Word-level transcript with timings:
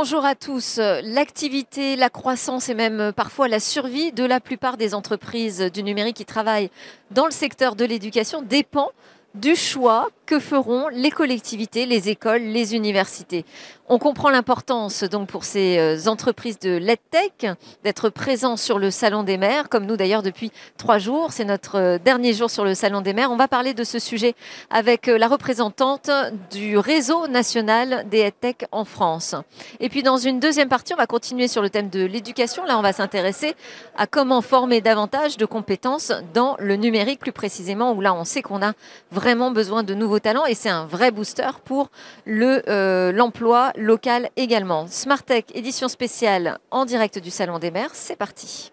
Bonjour 0.00 0.24
à 0.24 0.36
tous. 0.36 0.78
L'activité, 0.78 1.96
la 1.96 2.08
croissance 2.08 2.68
et 2.68 2.74
même 2.74 3.12
parfois 3.12 3.48
la 3.48 3.58
survie 3.58 4.12
de 4.12 4.22
la 4.24 4.38
plupart 4.38 4.76
des 4.76 4.94
entreprises 4.94 5.60
du 5.74 5.82
numérique 5.82 6.18
qui 6.18 6.24
travaillent 6.24 6.70
dans 7.10 7.24
le 7.24 7.32
secteur 7.32 7.74
de 7.74 7.84
l'éducation 7.84 8.40
dépend 8.40 8.92
du 9.34 9.56
choix 9.56 10.08
que 10.28 10.38
feront 10.38 10.88
les 10.88 11.10
collectivités, 11.10 11.86
les 11.86 12.10
écoles, 12.10 12.42
les 12.42 12.76
universités. 12.76 13.46
On 13.90 13.98
comprend 13.98 14.28
l'importance 14.28 15.02
donc 15.04 15.28
pour 15.28 15.44
ces 15.44 15.78
euh, 15.78 16.10
entreprises 16.10 16.58
de 16.58 16.76
l'EdTech 16.76 17.46
d'être 17.82 18.10
présents 18.10 18.58
sur 18.58 18.78
le 18.78 18.90
Salon 18.90 19.22
des 19.22 19.38
maires, 19.38 19.70
comme 19.70 19.86
nous 19.86 19.96
d'ailleurs 19.96 20.22
depuis 20.22 20.52
trois 20.76 20.98
jours. 20.98 21.32
C'est 21.32 21.46
notre 21.46 21.78
euh, 21.78 21.98
dernier 21.98 22.34
jour 22.34 22.50
sur 22.50 22.66
le 22.66 22.74
Salon 22.74 23.00
des 23.00 23.14
maires. 23.14 23.30
On 23.30 23.38
va 23.38 23.48
parler 23.48 23.72
de 23.72 23.84
ce 23.84 23.98
sujet 23.98 24.34
avec 24.68 25.08
euh, 25.08 25.16
la 25.16 25.26
représentante 25.26 26.10
du 26.50 26.76
réseau 26.76 27.26
national 27.28 28.04
des 28.10 28.18
EdTech 28.18 28.66
en 28.72 28.84
France. 28.84 29.34
Et 29.80 29.88
puis 29.88 30.02
dans 30.02 30.18
une 30.18 30.38
deuxième 30.38 30.68
partie, 30.68 30.92
on 30.92 30.98
va 30.98 31.06
continuer 31.06 31.48
sur 31.48 31.62
le 31.62 31.70
thème 31.70 31.88
de 31.88 32.04
l'éducation. 32.04 32.64
Là, 32.66 32.78
on 32.78 32.82
va 32.82 32.92
s'intéresser 32.92 33.54
à 33.96 34.06
comment 34.06 34.42
former 34.42 34.82
davantage 34.82 35.38
de 35.38 35.46
compétences 35.46 36.12
dans 36.34 36.56
le 36.58 36.76
numérique, 36.76 37.20
plus 37.20 37.32
précisément, 37.32 37.92
où 37.92 38.02
là, 38.02 38.12
on 38.12 38.24
sait 38.24 38.42
qu'on 38.42 38.62
a 38.62 38.74
vraiment 39.10 39.50
besoin 39.50 39.82
de 39.82 39.94
nouveaux 39.94 40.17
talents 40.20 40.46
et 40.46 40.54
c'est 40.54 40.68
un 40.68 40.86
vrai 40.86 41.10
booster 41.10 41.50
pour 41.64 41.90
l'emploi 42.26 43.72
local 43.76 44.30
également. 44.36 44.86
Smart 44.88 45.22
Tech, 45.22 45.44
édition 45.54 45.88
spéciale 45.88 46.58
en 46.70 46.84
direct 46.84 47.18
du 47.18 47.30
Salon 47.30 47.58
des 47.58 47.70
maires, 47.70 47.94
c'est 47.94 48.16
parti. 48.16 48.72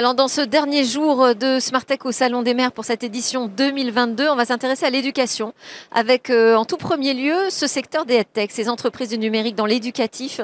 Alors 0.00 0.14
dans 0.14 0.28
ce 0.28 0.40
dernier 0.40 0.86
jour 0.86 1.34
de 1.34 1.58
Smartech 1.60 2.06
au 2.06 2.10
Salon 2.10 2.40
des 2.40 2.54
maires 2.54 2.72
pour 2.72 2.86
cette 2.86 3.04
édition 3.04 3.48
2022, 3.48 4.30
on 4.30 4.34
va 4.34 4.46
s'intéresser 4.46 4.86
à 4.86 4.90
l'éducation 4.90 5.52
avec 5.92 6.30
euh, 6.30 6.54
en 6.56 6.64
tout 6.64 6.78
premier 6.78 7.12
lieu 7.12 7.50
ce 7.50 7.66
secteur 7.66 8.06
des 8.06 8.14
EdTech, 8.14 8.50
ces 8.50 8.70
entreprises 8.70 9.10
du 9.10 9.18
numérique 9.18 9.56
dans 9.56 9.66
l'éducatif 9.66 10.40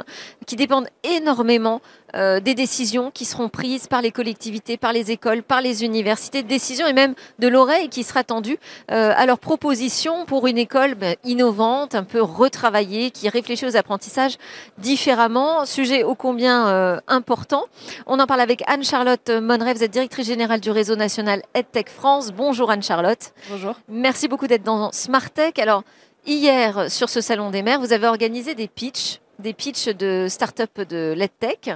qui 0.47 0.57
dépendent 0.57 0.89
énormément 1.05 1.81
euh, 2.17 2.41
des 2.41 2.55
décisions 2.55 3.11
qui 3.11 3.25
seront 3.25 3.49
prises 3.49 3.89
par 3.89 4.01
les 4.01 4.13
collectivités, 4.13 4.77
par 4.77 4.93
les 4.93 5.11
écoles, 5.11 5.43
par 5.43 5.61
les 5.61 5.85
universités, 5.85 6.43
décisions 6.43 6.87
et 6.87 6.93
même 6.93 7.15
de 7.41 7.49
l'oreille 7.49 7.89
qui 7.89 8.05
sera 8.05 8.25
tendue 8.25 8.59
euh, 8.91 9.13
à 9.15 9.27
leurs 9.27 9.39
propositions 9.39 10.25
pour 10.25 10.47
une 10.47 10.57
école 10.57 10.95
ben, 10.95 11.17
innovante, 11.25 11.95
un 11.95 12.05
peu 12.05 12.23
retravaillée, 12.23 13.11
qui 13.11 13.29
réfléchit 13.29 13.67
aux 13.67 13.77
apprentissages 13.77 14.39
différemment. 14.79 15.67
Sujet 15.67 16.05
ô 16.05 16.15
combien 16.15 16.69
euh, 16.69 17.01
important. 17.09 17.65
On 18.07 18.19
en 18.21 18.27
parle 18.27 18.41
avec 18.41 18.63
Anne-Charlotte 18.67 19.29
Monneray, 19.47 19.75
vous 19.75 19.85
êtes 19.85 19.93
directrice 19.93 20.27
générale 20.27 20.61
du 20.61 20.73
réseau 20.73 20.97
national 20.97 21.41
EdTech 21.55 21.89
France. 21.89 22.33
Bonjour 22.33 22.69
Anne-Charlotte. 22.69 23.33
Bonjour. 23.49 23.77
Merci 23.89 24.27
beaucoup 24.27 24.49
d'être 24.49 24.65
dans 24.65 24.91
Smart 24.91 25.31
Tech. 25.31 25.53
Alors, 25.59 25.85
hier, 26.27 26.91
sur 26.91 27.09
ce 27.09 27.21
salon 27.21 27.51
des 27.51 27.63
maires, 27.63 27.79
vous 27.79 27.93
avez 27.93 28.09
organisé 28.09 28.55
des 28.55 28.67
pitchs 28.69 29.21
des 29.39 29.53
pitchs 29.53 29.89
de 29.89 30.27
start-up 30.31 30.81
de 30.81 31.15
l'EdTech 31.15 31.71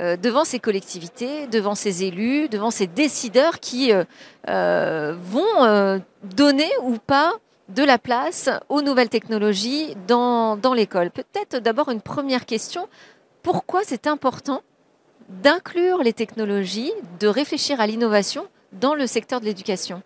euh, 0.00 0.16
devant 0.16 0.44
ces 0.44 0.58
collectivités, 0.58 1.46
devant 1.46 1.74
ces 1.74 2.04
élus, 2.04 2.48
devant 2.48 2.70
ces 2.70 2.86
décideurs 2.86 3.60
qui 3.60 3.92
euh, 3.92 4.04
euh, 4.48 5.14
vont 5.20 6.00
donner 6.24 6.70
ou 6.82 6.96
pas 6.96 7.34
de 7.68 7.84
la 7.84 7.98
place 7.98 8.48
aux 8.70 8.80
nouvelles 8.80 9.10
technologies 9.10 9.94
dans, 10.08 10.56
dans 10.56 10.72
l'école. 10.72 11.10
Peut-être 11.10 11.58
d'abord 11.58 11.90
une 11.90 12.00
première 12.00 12.46
question. 12.46 12.88
Pourquoi 13.42 13.82
c'est 13.84 14.06
important 14.06 14.62
d'inclure 15.28 16.02
les 16.02 16.12
technologies, 16.12 16.92
de 17.20 17.28
réfléchir 17.28 17.80
à 17.80 17.86
l'innovation 17.86 18.46
dans 18.72 18.94
le 18.94 19.06
secteur 19.06 19.40
de 19.40 19.46
l'éducation 19.46 20.02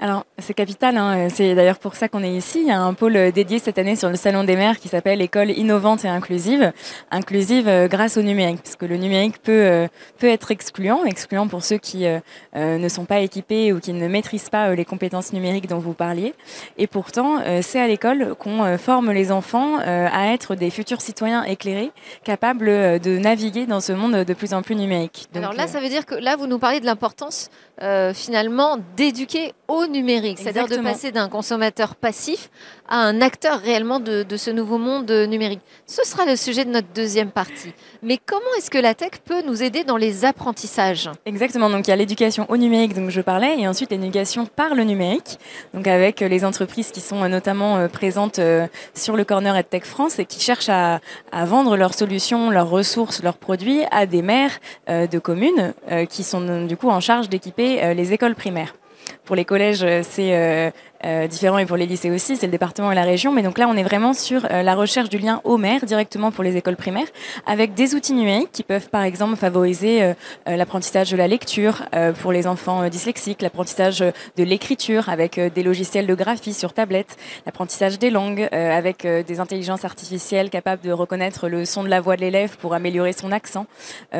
alors, 0.00 0.26
c'est 0.38 0.54
capital. 0.54 0.96
Hein. 0.96 1.28
C'est 1.28 1.56
d'ailleurs 1.56 1.80
pour 1.80 1.96
ça 1.96 2.08
qu'on 2.08 2.22
est 2.22 2.32
ici. 2.32 2.60
Il 2.60 2.68
y 2.68 2.70
a 2.70 2.80
un 2.80 2.94
pôle 2.94 3.32
dédié 3.32 3.58
cette 3.58 3.78
année 3.78 3.96
sur 3.96 4.08
le 4.08 4.14
Salon 4.14 4.44
des 4.44 4.54
maires 4.54 4.78
qui 4.78 4.86
s'appelle 4.86 5.20
École 5.20 5.50
innovante 5.50 6.04
et 6.04 6.08
inclusive. 6.08 6.72
Inclusive 7.10 7.66
euh, 7.66 7.88
grâce 7.88 8.16
au 8.16 8.22
numérique, 8.22 8.62
parce 8.62 8.76
que 8.76 8.86
le 8.86 8.96
numérique 8.96 9.42
peut, 9.42 9.52
euh, 9.52 9.88
peut 10.18 10.28
être 10.28 10.52
excluant, 10.52 11.04
excluant 11.04 11.48
pour 11.48 11.64
ceux 11.64 11.78
qui 11.78 12.06
euh, 12.06 12.20
ne 12.54 12.88
sont 12.88 13.06
pas 13.06 13.18
équipés 13.18 13.72
ou 13.72 13.80
qui 13.80 13.92
ne 13.92 14.06
maîtrisent 14.06 14.50
pas 14.50 14.72
les 14.72 14.84
compétences 14.84 15.32
numériques 15.32 15.66
dont 15.66 15.78
vous 15.78 15.94
parliez. 15.94 16.32
Et 16.76 16.86
pourtant, 16.86 17.42
c'est 17.62 17.80
à 17.80 17.88
l'école 17.88 18.36
qu'on 18.36 18.78
forme 18.78 19.10
les 19.10 19.32
enfants 19.32 19.78
à 19.78 20.32
être 20.32 20.54
des 20.54 20.70
futurs 20.70 21.00
citoyens 21.00 21.42
éclairés, 21.44 21.90
capables 22.24 22.66
de 22.66 23.18
naviguer 23.18 23.66
dans 23.66 23.80
ce 23.80 23.92
monde 23.92 24.24
de 24.24 24.34
plus 24.34 24.54
en 24.54 24.62
plus 24.62 24.76
numérique. 24.76 25.28
Alors 25.34 25.54
là, 25.54 25.66
ça 25.66 25.80
veut 25.80 25.88
dire 25.88 26.06
que 26.06 26.14
là, 26.14 26.36
vous 26.36 26.46
nous 26.46 26.58
parlez 26.58 26.80
de 26.80 26.86
l'importance 26.86 27.50
finalement 28.14 28.78
d'éduquer 28.96 29.52
au 29.68 29.87
numérique, 29.88 30.38
c'est-à-dire 30.38 30.68
de 30.68 30.82
passer 30.82 31.12
d'un 31.12 31.28
consommateur 31.28 31.94
passif 31.94 32.50
à 32.88 32.98
un 32.98 33.20
acteur 33.20 33.60
réellement 33.60 34.00
de, 34.00 34.24
ce 34.36 34.50
nouveau 34.50 34.78
monde 34.78 35.10
numérique. 35.10 35.60
Ce 35.86 36.04
sera 36.04 36.24
le 36.24 36.36
sujet 36.36 36.64
de 36.64 36.70
notre 36.70 36.88
deuxième 36.94 37.30
partie. 37.30 37.72
Mais 38.02 38.18
comment 38.24 38.40
est-ce 38.56 38.70
que 38.70 38.78
la 38.78 38.94
tech 38.94 39.12
peut 39.24 39.42
nous 39.46 39.62
aider 39.62 39.84
dans 39.84 39.96
les 39.96 40.24
apprentissages 40.24 41.10
Exactement, 41.26 41.70
donc 41.70 41.86
il 41.86 41.90
y 41.90 41.92
a 41.92 41.96
l'éducation 41.96 42.46
au 42.48 42.56
numérique 42.56 42.94
dont 42.94 43.10
je 43.10 43.20
parlais, 43.20 43.58
et 43.58 43.68
ensuite 43.68 43.90
l'éducation 43.90 44.46
par 44.46 44.74
le 44.74 44.84
numérique, 44.84 45.38
donc 45.74 45.86
avec 45.86 46.20
les 46.20 46.44
entreprises 46.44 46.90
qui 46.90 47.00
sont 47.00 47.28
notamment 47.28 47.76
euh, 47.76 47.88
présentes 47.88 48.38
euh, 48.38 48.66
sur 48.94 49.16
le 49.16 49.24
corner 49.24 49.56
EdTech 49.56 49.84
France 49.84 50.18
et 50.18 50.24
qui 50.24 50.40
cherchent 50.40 50.68
à, 50.68 51.00
vendre 51.32 51.76
leurs 51.76 51.94
solutions, 51.94 52.50
leurs 52.50 52.68
ressources, 52.68 53.22
leurs 53.22 53.36
produits 53.36 53.82
à 53.90 54.06
des 54.06 54.22
maires 54.22 54.58
euh, 54.88 55.06
de 55.06 55.18
communes 55.18 55.74
qui 56.10 56.22
sont 56.22 56.66
du 56.66 56.76
coup 56.76 56.90
en 56.90 57.00
charge 57.00 57.28
d'équiper 57.28 57.94
les 57.94 58.12
écoles 58.12 58.34
primaires. 58.34 58.74
Pour 59.28 59.36
les 59.36 59.44
collèges, 59.44 59.84
c'est 60.08 60.34
euh, 60.34 60.70
euh, 61.04 61.28
différent 61.28 61.58
et 61.58 61.66
pour 61.66 61.76
les 61.76 61.86
lycées 61.86 62.10
aussi, 62.10 62.36
c'est 62.36 62.46
le 62.46 62.52
département 62.52 62.90
et 62.90 62.94
la 62.94 63.04
région. 63.04 63.32
Mais 63.32 63.42
donc 63.42 63.58
là, 63.58 63.68
on 63.68 63.76
est 63.76 63.84
vraiment 63.84 64.12
sur 64.14 64.44
euh, 64.50 64.62
la 64.62 64.74
recherche 64.74 65.08
du 65.08 65.18
lien 65.18 65.40
au 65.44 65.56
maire 65.56 65.84
directement 65.84 66.32
pour 66.32 66.42
les 66.42 66.56
écoles 66.56 66.76
primaires, 66.76 67.06
avec 67.46 67.74
des 67.74 67.94
outils 67.94 68.14
numériques 68.14 68.50
qui 68.50 68.64
peuvent 68.64 68.88
par 68.88 69.02
exemple 69.02 69.36
favoriser 69.36 70.02
euh, 70.02 70.14
l'apprentissage 70.46 71.10
de 71.10 71.16
la 71.16 71.28
lecture 71.28 71.84
pour 72.20 72.32
les 72.32 72.46
enfants 72.46 72.88
dyslexiques, 72.88 73.42
l'apprentissage 73.42 74.00
de 74.00 74.44
l'écriture 74.44 75.08
avec 75.08 75.38
des 75.38 75.62
logiciels 75.62 76.06
de 76.06 76.14
graphie 76.14 76.54
sur 76.54 76.72
tablette, 76.72 77.16
l'apprentissage 77.46 77.98
des 77.98 78.10
langues 78.10 78.48
avec 78.52 79.06
des 79.06 79.40
intelligences 79.40 79.84
artificielles 79.84 80.50
capables 80.50 80.82
de 80.82 80.92
reconnaître 80.92 81.48
le 81.48 81.64
son 81.64 81.82
de 81.82 81.88
la 81.88 82.00
voix 82.00 82.16
de 82.16 82.22
l'élève 82.22 82.56
pour 82.56 82.74
améliorer 82.74 83.12
son 83.12 83.32
accent, 83.32 83.66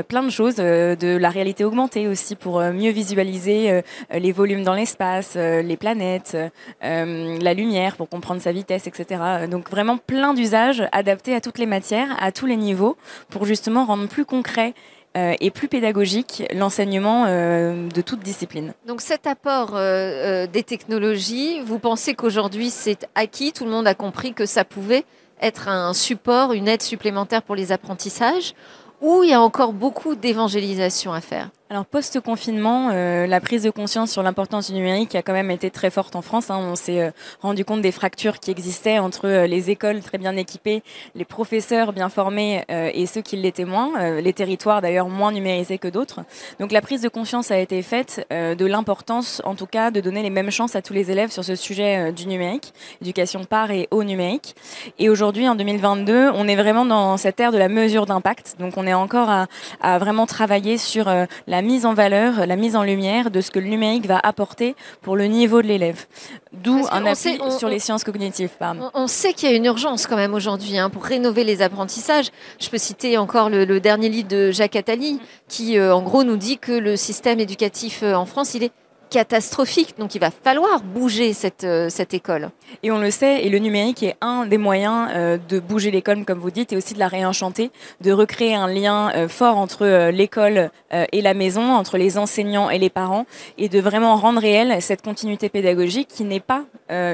plein 0.09 0.23
de 0.23 0.31
choses, 0.31 0.57
de 0.57 1.17
la 1.17 1.31
réalité 1.31 1.65
augmentée 1.65 2.09
aussi 2.09 2.37
pour 2.37 2.61
mieux 2.61 2.91
visualiser 2.91 3.83
les 4.13 4.33
volumes 4.33 4.63
dans 4.63 4.75
l'espace, 4.75 4.98
les 5.01 5.77
planètes. 5.77 6.37
Euh, 6.85 7.39
la 7.41 7.55
lumière 7.55 7.97
pour 7.97 8.09
comprendre 8.09 8.41
sa 8.41 8.53
vitesse, 8.53 8.87
etc. 8.87 9.47
Donc 9.51 9.71
vraiment 9.71 9.99
plein 9.99 10.35
d'usages 10.35 10.85
adaptés 10.93 11.35
à 11.35 11.41
toutes 11.41 11.59
les 11.59 11.67
matières, 11.67 12.17
à 12.21 12.33
tous 12.33 12.47
les 12.47 12.57
niveaux, 12.57 12.97
pour 13.31 13.45
justement 13.45 13.85
rendre 13.85 14.09
plus 14.09 14.25
concret 14.25 14.75
euh, 15.17 15.35
et 15.41 15.51
plus 15.51 15.69
pédagogique 15.69 16.45
l'enseignement 16.55 17.25
euh, 17.27 17.89
de 17.89 18.01
toute 18.01 18.21
discipline. 18.21 18.75
Donc 18.87 19.01
cet 19.01 19.27
apport 19.27 19.73
des 19.73 20.63
technologies, 20.65 21.61
vous 21.61 21.79
pensez 21.79 22.15
qu'aujourd'hui 22.15 22.71
c'est 22.71 23.09
acquis, 23.15 23.53
tout 23.53 23.65
le 23.65 23.71
monde 23.71 23.87
a 23.87 23.95
compris 23.95 24.33
que 24.33 24.47
ça 24.47 24.65
pouvait 24.65 25.05
être 25.41 25.69
un 25.69 25.95
support, 25.95 26.53
une 26.53 26.69
aide 26.69 26.83
supplémentaire 26.83 27.43
pour 27.43 27.55
les 27.55 27.71
apprentissages, 27.71 28.55
ou 29.01 29.23
il 29.23 29.31
y 29.31 29.35
a 29.35 29.41
encore 29.41 29.73
beaucoup 29.73 30.17
d'évangélisation 30.17 31.13
à 31.13 31.21
faire? 31.21 31.51
Alors 31.71 31.85
post-confinement, 31.85 32.89
euh, 32.93 33.27
la 33.27 33.41
prise 33.41 33.63
de 33.63 33.69
conscience 33.69 34.11
sur 34.11 34.23
l'importance 34.23 34.69
du 34.69 34.73
numérique 34.75 35.15
a 35.15 35.21
quand 35.21 35.35
même 35.35 35.51
été 35.51 35.71
très 35.71 35.91
forte 35.91 36.17
en 36.17 36.23
France. 36.23 36.51
Hein. 36.51 36.59
On 36.59 36.77
s'est 36.77 37.03
euh, 37.03 37.11
rendu 37.43 37.63
compte 37.67 37.83
des 37.83 37.93
fractures 37.93 38.41
qui 38.41 38.51
existaient 38.51 38.99
entre 38.99 39.27
euh, 39.27 39.47
les 39.47 39.69
écoles 39.69 40.01
très 40.01 40.17
bien 40.17 40.35
équipées, 40.37 40.83
les 41.15 41.27
professeurs 41.27 41.93
bien 41.93 42.09
formés 42.09 42.65
et 42.69 43.07
ceux 43.07 43.21
qui 43.21 43.37
l'étaient 43.37 43.65
moins, 43.65 44.21
les 44.21 44.33
territoires 44.33 44.81
d'ailleurs 44.81 45.09
moins 45.09 45.33
numérisés 45.33 45.79
que 45.79 45.89
d'autres. 45.89 46.21
Donc 46.61 46.73
la 46.73 46.81
prise 46.81 47.03
de 47.03 47.09
conscience 47.09 47.51
a 47.51 47.59
été 47.59 47.83
faite 47.83 48.27
de 48.31 48.67
l'importance, 48.67 49.43
en 49.45 49.55
tout 49.55 49.67
cas, 49.67 49.91
de 49.91 50.01
donner 50.01 50.23
les 50.23 50.31
mêmes 50.31 50.51
chances 50.51 50.77
à 50.77 50.83
tous 50.83 50.93
les 50.93 51.11
élèves 51.11 51.31
sur 51.31 51.45
ce 51.45 51.55
sujet 51.55 52.13
du 52.13 52.27
numérique, 52.27 52.73
éducation 53.01 53.45
par 53.45 53.71
et 53.71 53.89
au 53.91 54.05
numérique. 54.05 54.55
Et 54.99 55.09
aujourd'hui, 55.09 55.49
en 55.49 55.55
2022, 55.55 56.31
on 56.35 56.49
est 56.49 56.57
vraiment 56.57 56.85
dans 56.85 57.17
cette 57.17 57.41
ère 57.41 57.53
de 57.53 57.59
la 57.59 57.69
mesure 57.69 58.07
d'impact. 58.07 58.57
Donc 58.59 58.77
on 58.77 58.87
est 58.87 58.95
encore 58.95 59.31
à, 59.31 59.47
à 59.81 59.99
vraiment 59.99 60.27
travailler 60.27 60.79
sur 60.79 61.07
la 61.47 61.58
la 61.59 61.63
mise 61.63 61.87
en 61.87 61.93
valeur, 61.93 62.47
la 62.47 62.55
mise 62.55 62.77
en 62.77 62.85
lumière 62.85 63.33
de 63.33 63.41
ce 63.41 63.51
que 63.51 63.59
le 63.59 63.67
numérique 63.67 64.07
va 64.07 64.21
apporter 64.23 64.77
pour 65.03 65.17
le 65.17 65.25
niveau 65.25 65.61
de 65.61 65.67
l'élève. 65.67 66.07
D'où 66.53 66.87
un 66.93 67.05
appui 67.05 67.41
sur 67.59 67.69
les 67.69 67.81
sciences 67.81 68.05
cognitives. 68.05 68.51
On, 68.95 69.09
sait 69.09 69.33
qu'il 69.33 69.51
y 69.51 69.53
a 69.53 69.57
une 69.57 69.65
urgence 69.65 70.07
quand 70.07 70.15
même 70.15 70.35
aujourd'hui 70.35 70.79
hein, 70.79 70.89
pour 70.89 71.03
rénover 71.03 71.43
les 71.43 71.61
apprentissages. 71.61 72.29
Je 72.61 72.71
peux 72.71 72.79
citer 72.79 73.19
encore 73.19 73.51
le, 73.51 73.81
dernier 73.81 74.09
livre 74.09 74.29
de 74.29 74.53
Jacques 74.53 74.77
Attali 74.77 75.19
qui, 75.49 75.79
euh, 75.79 75.93
en 75.93 76.03
gros, 76.03 76.23
nous 76.23 76.37
dit 76.37 76.59
que 76.59 76.71
le 76.71 76.95
système 76.95 77.41
éducatif 77.41 78.05
euh, 78.05 78.15
en 78.15 78.25
France, 78.25 78.55
il 78.55 78.63
est 78.63 78.73
catastrophique. 79.09 79.95
Donc 79.99 80.15
il 80.15 80.21
va 80.21 80.31
falloir 80.31 80.83
bouger 80.83 81.33
cette, 81.33 81.65
euh, 81.65 81.89
cette 81.89 82.15
école. 82.15 82.51
Et 82.83 82.91
on 82.91 82.99
le 82.99 83.11
sait, 83.11 83.45
et 83.45 83.49
le 83.49 83.59
numérique 83.59 84.03
est 84.03 84.17
un 84.21 84.47
des 84.47 84.59
moyens 84.59 85.09
euh, 85.15 85.39
de 85.49 85.59
bouger 85.59 85.91
l'école, 85.91 86.25
comme 86.25 86.39
vous 86.39 86.51
dites, 86.51 86.73
et 86.73 86.77
aussi 86.77 86.95
de 86.95 86.99
la 86.99 87.09
réenchanter, 87.09 87.71
de 88.01 88.13
recréer 88.13 88.55
un 88.55 88.69
lien 88.69 89.11
euh, 89.15 89.29
fort 89.29 89.57
entre 89.57 90.11
l'école 90.11 90.71
et 91.13 91.23
la 91.23 91.35
maison, 91.35 91.75
entre 91.75 91.99
les 91.99 92.19
enseignants 92.19 92.71
et 92.71 92.79
les 92.79 92.91
parents, 92.91 93.27
et 93.59 93.69
de 93.69 93.81
vraiment 93.81 94.17
rendre 94.17 94.41
réelle 94.41 94.81
cette 94.81 95.03
continuité 95.03 95.49
pédagogique 95.49 96.09
qui 96.09 96.25
n'est 96.25 96.41
pas 96.41 96.65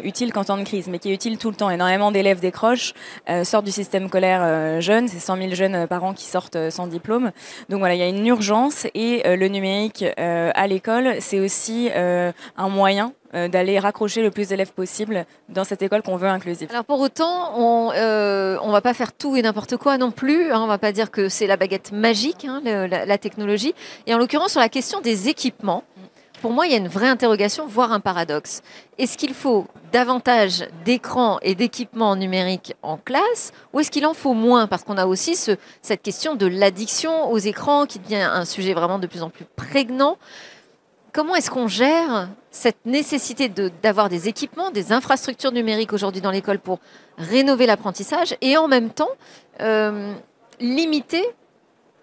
utile 0.05 0.32
qu'en 0.32 0.44
temps 0.44 0.56
de 0.56 0.62
crise, 0.62 0.87
mais 0.88 0.99
qui 0.99 1.11
est 1.11 1.14
utile 1.14 1.38
tout 1.38 1.50
le 1.50 1.56
temps. 1.56 1.70
Énormément 1.70 2.12
d'élèves 2.12 2.41
décrochent, 2.41 2.94
sortent 3.43 3.64
du 3.64 3.73
système 3.73 4.08
scolaire 4.08 4.81
jeune, 4.81 5.08
c'est 5.08 5.19
100 5.19 5.37
000 5.37 5.55
jeunes 5.55 5.87
parents 5.88 6.14
qui 6.14 6.25
sortent 6.25 6.70
sans 6.70 6.87
diplôme. 6.87 7.32
Donc 7.69 7.81
voilà, 7.81 7.94
il 7.94 7.99
y 7.99 8.05
a 8.05 8.08
une 8.08 8.26
urgence, 8.26 8.87
et 8.94 9.23
le 9.25 9.49
numérique 9.49 10.05
à 10.17 10.67
l'école, 10.67 11.17
c'est 11.19 11.41
aussi 11.41 11.83
euh, 11.94 12.32
un 12.56 12.69
moyen 12.69 13.12
euh, 13.34 13.48
d'aller 13.48 13.78
raccrocher 13.78 14.22
le 14.22 14.31
plus 14.31 14.48
d'élèves 14.48 14.72
possible 14.72 15.26
dans 15.48 15.64
cette 15.64 15.82
école 15.82 16.02
qu'on 16.02 16.16
veut 16.16 16.28
inclusive. 16.28 16.69
Alors 16.70 16.84
pour 16.84 17.00
autant, 17.00 17.58
on 17.58 17.90
ne 17.90 17.96
euh, 17.96 18.70
va 18.70 18.81
pas 18.81 18.94
faire 18.94 19.12
tout 19.12 19.36
et 19.36 19.42
n'importe 19.42 19.76
quoi 19.76 19.98
non 19.98 20.10
plus. 20.10 20.52
Hein. 20.52 20.60
on 20.62 20.66
va 20.66 20.78
pas 20.78 20.92
dire 20.92 21.10
que 21.10 21.28
c'est 21.28 21.46
la 21.46 21.56
baguette 21.56 21.92
magique, 21.92 22.44
hein, 22.44 22.60
la, 22.64 23.19
technologie. 23.19 23.75
Et 24.06 24.14
en 24.14 24.19
l'occurrence, 24.19 24.52
sur 24.52 24.60
la 24.60 24.69
question 24.69 25.00
des 25.00 25.28
équipements, 25.28 25.84
pour 26.44 26.52
moi, 26.52 26.66
il 26.66 26.72
y 26.72 26.75
a 26.75 26.78
une 26.78 26.88
vraie 26.88 27.08
interrogation, 27.08 27.66
voire 27.66 27.90
un 27.92 28.00
paradoxe. 28.00 28.60
Est-ce 28.98 29.16
qu'il 29.16 29.32
faut 29.32 29.66
davantage 29.92 30.66
d'écrans 30.84 31.38
et 31.40 31.54
d'équipements 31.54 32.16
numériques 32.16 32.75
en 32.82 32.98
classe 32.98 33.52
ou 33.72 33.81
est-ce 33.81 33.90
qu'il 33.90 34.04
en 34.04 34.12
faut 34.12 34.34
moins? 34.34 34.66
Parce 34.66 34.84
qu'on 34.84 34.98
a 34.98 35.06
aussi 35.06 35.36
ce, 35.36 35.52
cette 35.81 36.02
question 36.02 36.34
de 36.34 36.46
l'addiction 36.46 37.31
aux 37.31 37.38
écrans 37.38 37.86
qui 37.86 37.98
devient 37.98 38.28
un 38.31 38.44
sujet 38.44 38.75
vraiment 38.75 38.98
de 38.98 39.06
plus 39.06 39.22
en 39.22 39.31
plus 39.31 39.46
prégnant 39.56 40.19
comment 41.14 41.37
est-ce 41.37 41.50
qu'on 41.50 41.69
gère 41.69 42.28
cette 42.50 42.84
nécessité 42.84 43.49
d'avoir 43.82 44.11
des 44.11 44.28
équipements, 44.28 44.70
des 44.70 44.93
infrastructures 44.93 45.52
numériques 45.52 45.94
aujourd'hui 45.94 46.20
dans 46.20 46.31
l'école 46.31 46.58
pour 46.58 46.81
rénover 47.16 47.66
l'apprentissage 47.66 48.37
et 48.43 48.58
en 48.58 48.69
même 48.69 48.90
temps 48.90 49.08
euh, 49.61 50.12
limiter 50.61 51.25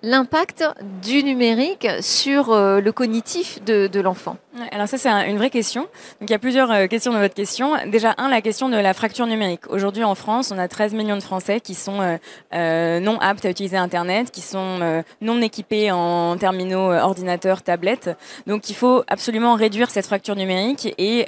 l'impact 0.01 0.65
du 1.03 1.23
numérique 1.23 1.87
sur 1.99 2.51
euh, 2.51 2.79
le 2.81 2.91
cognitif 2.91 3.63
de, 3.63 3.99
l'enfant? 3.99 4.37
Alors 4.71 4.87
ça 4.87 4.97
c'est 4.97 5.09
une 5.09 5.37
vraie 5.37 5.49
question. 5.49 5.83
Donc 6.19 6.29
il 6.29 6.31
y 6.31 6.35
a 6.35 6.39
plusieurs 6.39 6.69
euh, 6.71 6.87
questions 6.87 7.13
dans 7.13 7.19
votre 7.19 7.33
question. 7.33 7.73
Déjà 7.87 8.15
un, 8.17 8.29
la 8.29 8.41
question 8.41 8.67
de 8.67 8.75
la 8.75 8.93
fracture 8.93 9.25
numérique. 9.25 9.69
Aujourd'hui 9.69 10.03
en 10.03 10.13
France, 10.13 10.51
on 10.51 10.57
a 10.57 10.67
13 10.67 10.93
millions 10.93 11.15
de 11.15 11.23
Français 11.23 11.61
qui 11.61 11.73
sont 11.73 12.17
euh, 12.53 12.99
non 12.99 13.17
aptes 13.19 13.45
à 13.45 13.49
utiliser 13.49 13.77
Internet, 13.77 14.29
qui 14.31 14.41
sont 14.41 15.03
non 15.21 15.41
équipés 15.41 15.91
en 15.91 16.37
terminaux, 16.37 16.91
ordinateurs, 16.91 17.61
tablettes. 17.61 18.09
Donc 18.45 18.69
il 18.69 18.75
faut 18.75 19.03
absolument 19.07 19.55
réduire 19.55 19.89
cette 19.89 20.05
fracture 20.05 20.35
numérique 20.35 20.93
et 20.97 21.25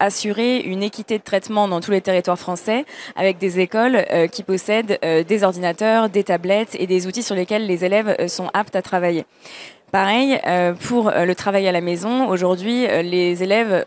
assurer 0.00 0.58
une 0.58 0.82
équité 0.82 1.18
de 1.18 1.22
traitement 1.22 1.68
dans 1.68 1.80
tous 1.80 1.90
les 1.90 2.00
territoires 2.00 2.38
français 2.38 2.84
avec 3.16 3.38
des 3.38 3.60
écoles 3.60 4.04
qui 4.30 4.42
possèdent 4.42 4.98
des 5.02 5.44
ordinateurs, 5.44 6.08
des 6.08 6.24
tablettes 6.24 6.76
et 6.78 6.86
des 6.86 7.06
outils 7.06 7.22
sur 7.22 7.34
lesquels 7.34 7.66
les 7.66 7.84
élèves 7.84 8.16
euh, 8.20 8.28
sont 8.28 8.48
aptes 8.54 8.76
à 8.76 8.82
travailler. 8.82 9.24
Pareil, 9.92 10.40
euh, 10.46 10.72
pour 10.72 11.08
euh, 11.08 11.26
le 11.26 11.34
travail 11.34 11.68
à 11.68 11.72
la 11.72 11.82
maison, 11.82 12.26
aujourd'hui, 12.26 12.86
les 12.86 13.42
élèves, 13.42 13.84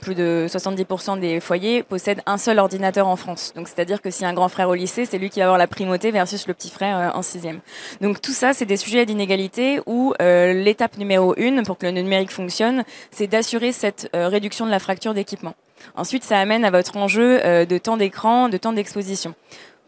plus 0.00 0.14
de 0.14 0.46
70% 0.48 1.18
des 1.18 1.40
foyers, 1.40 1.82
possèdent 1.82 2.22
un 2.26 2.38
seul 2.38 2.60
ordinateur 2.60 3.08
en 3.08 3.16
France. 3.16 3.52
Donc, 3.56 3.66
c'est-à-dire 3.66 4.00
que 4.00 4.08
si 4.08 4.24
un 4.24 4.32
grand 4.34 4.48
frère 4.48 4.68
au 4.68 4.74
lycée, 4.74 5.04
c'est 5.04 5.18
lui 5.18 5.30
qui 5.30 5.40
va 5.40 5.46
avoir 5.46 5.58
la 5.58 5.66
primauté 5.66 6.12
versus 6.12 6.46
le 6.46 6.54
petit 6.54 6.70
frère 6.70 7.10
en 7.16 7.22
sixième. 7.22 7.58
Donc, 8.00 8.20
tout 8.20 8.30
ça, 8.30 8.52
c'est 8.52 8.66
des 8.66 8.76
sujets 8.76 9.04
d'inégalité 9.04 9.80
où 9.86 10.14
l'étape 10.20 10.96
numéro 10.96 11.34
une 11.36 11.64
pour 11.64 11.76
que 11.76 11.86
le 11.86 11.92
numérique 11.92 12.30
fonctionne, 12.30 12.84
c'est 13.10 13.26
d'assurer 13.26 13.72
cette 13.72 14.08
réduction 14.14 14.64
de 14.64 14.70
la 14.70 14.78
fracture 14.78 15.12
d'équipement. 15.12 15.54
Ensuite, 15.96 16.22
ça 16.22 16.38
amène 16.38 16.64
à 16.64 16.70
votre 16.70 16.96
enjeu 16.96 17.40
de 17.40 17.78
temps 17.78 17.96
d'écran, 17.96 18.48
de 18.48 18.58
temps 18.58 18.72
d'exposition 18.72 19.34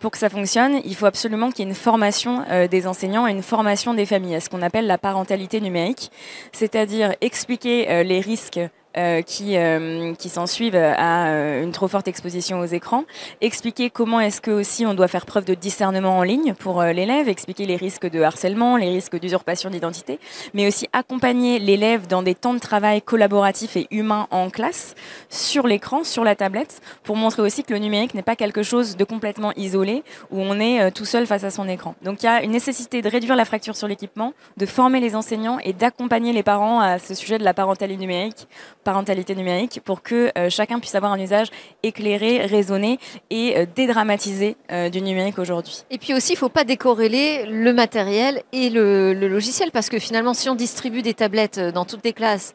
pour 0.00 0.10
que 0.10 0.18
ça 0.18 0.30
fonctionne, 0.30 0.80
il 0.84 0.96
faut 0.96 1.06
absolument 1.06 1.50
qu'il 1.50 1.64
y 1.64 1.68
ait 1.68 1.70
une 1.70 1.76
formation 1.76 2.44
euh, 2.50 2.66
des 2.66 2.86
enseignants 2.86 3.26
et 3.26 3.30
une 3.30 3.42
formation 3.42 3.94
des 3.94 4.06
familles, 4.06 4.34
à 4.34 4.40
ce 4.40 4.48
qu'on 4.48 4.62
appelle 4.62 4.86
la 4.86 4.98
parentalité 4.98 5.60
numérique, 5.60 6.10
c'est-à-dire 6.52 7.14
expliquer 7.20 7.90
euh, 7.90 8.02
les 8.02 8.20
risques 8.20 8.60
euh, 8.96 9.22
qui, 9.22 9.56
euh, 9.56 10.14
s'en 10.18 10.48
suivent 10.48 10.74
à 10.74 11.28
euh, 11.28 11.62
une 11.62 11.70
trop 11.70 11.86
forte 11.86 12.08
exposition 12.08 12.58
aux 12.58 12.66
écrans, 12.66 13.04
expliquer 13.40 13.88
comment 13.88 14.18
est-ce 14.18 14.40
que 14.40 14.50
aussi 14.50 14.84
on 14.84 14.94
doit 14.94 15.06
faire 15.06 15.26
preuve 15.26 15.44
de 15.44 15.54
discernement 15.54 16.18
en 16.18 16.22
ligne 16.24 16.54
pour 16.54 16.82
l'élève, 16.82 17.28
expliquer 17.28 17.66
les 17.66 17.76
risques 17.76 18.10
de 18.10 18.20
harcèlement, 18.20 18.76
les 18.76 18.88
risques 18.88 19.18
d'usurpation 19.20 19.70
d'identité, 19.70 20.18
mais 20.54 20.66
aussi 20.66 20.88
accompagner 20.92 21.60
l'élève 21.60 22.08
dans 22.08 22.22
des 22.22 22.34
temps 22.34 22.52
de 22.52 22.58
travail 22.58 23.00
collaboratifs 23.00 23.76
et 23.76 23.86
humains 23.92 24.26
en 24.32 24.50
classe, 24.50 24.96
sur 25.28 25.68
l'écran, 25.68 26.02
sur 26.02 26.24
la 26.24 26.34
tablette, 26.34 26.80
pour 27.04 27.14
montrer 27.14 27.42
aussi 27.42 27.62
que 27.62 27.72
le 27.72 27.78
numérique 27.78 28.14
n'est 28.14 28.22
pas 28.22 28.36
quelque 28.36 28.64
chose 28.64 28.96
de 28.96 29.04
complètement 29.04 29.52
isolé, 29.56 30.02
où 30.32 30.40
on 30.40 30.58
est 30.58 30.90
tout 30.90 31.04
seul 31.04 31.26
face 31.26 31.44
à 31.44 31.50
son 31.50 31.68
écran. 31.68 31.94
Donc 32.02 32.24
il 32.24 32.26
y 32.26 32.28
a 32.28 32.42
une 32.42 32.50
nécessité 32.50 33.02
de 33.02 33.08
réduire 33.08 33.36
la 33.36 33.44
fracture 33.44 33.76
sur 33.76 33.86
l'équipement, 33.86 34.32
de 34.56 34.66
former 34.66 34.98
les 34.98 35.14
enseignants 35.14 35.58
et 35.62 35.72
d'accompagner 35.72 36.32
les 36.32 36.42
parents 36.42 36.80
à 36.80 36.98
ce 36.98 37.14
sujet 37.14 37.38
de 37.38 37.44
la 37.44 37.54
parentalité 37.54 37.96
numérique 37.96 38.48
parentalité 38.84 39.34
numérique 39.34 39.80
pour 39.84 40.02
que 40.02 40.32
euh, 40.36 40.50
chacun 40.50 40.78
puisse 40.78 40.94
avoir 40.94 41.12
un 41.12 41.20
usage 41.20 41.48
éclairé, 41.82 42.46
raisonné 42.46 42.98
et 43.30 43.56
euh, 43.56 43.66
dédramatisé 43.74 44.56
euh, 44.72 44.88
du 44.88 45.02
numérique 45.02 45.38
aujourd'hui. 45.38 45.84
Et 45.90 45.98
puis 45.98 46.14
aussi, 46.14 46.32
il 46.32 46.36
ne 46.36 46.40
faut 46.40 46.48
pas 46.48 46.64
décorréler 46.64 47.46
le 47.46 47.72
matériel 47.72 48.42
et 48.52 48.70
le, 48.70 49.12
le 49.14 49.28
logiciel 49.28 49.70
parce 49.70 49.88
que 49.88 49.98
finalement, 49.98 50.34
si 50.34 50.48
on 50.48 50.54
distribue 50.54 51.02
des 51.02 51.14
tablettes 51.14 51.58
dans 51.58 51.84
toutes 51.84 52.04
les 52.04 52.12
classes 52.12 52.54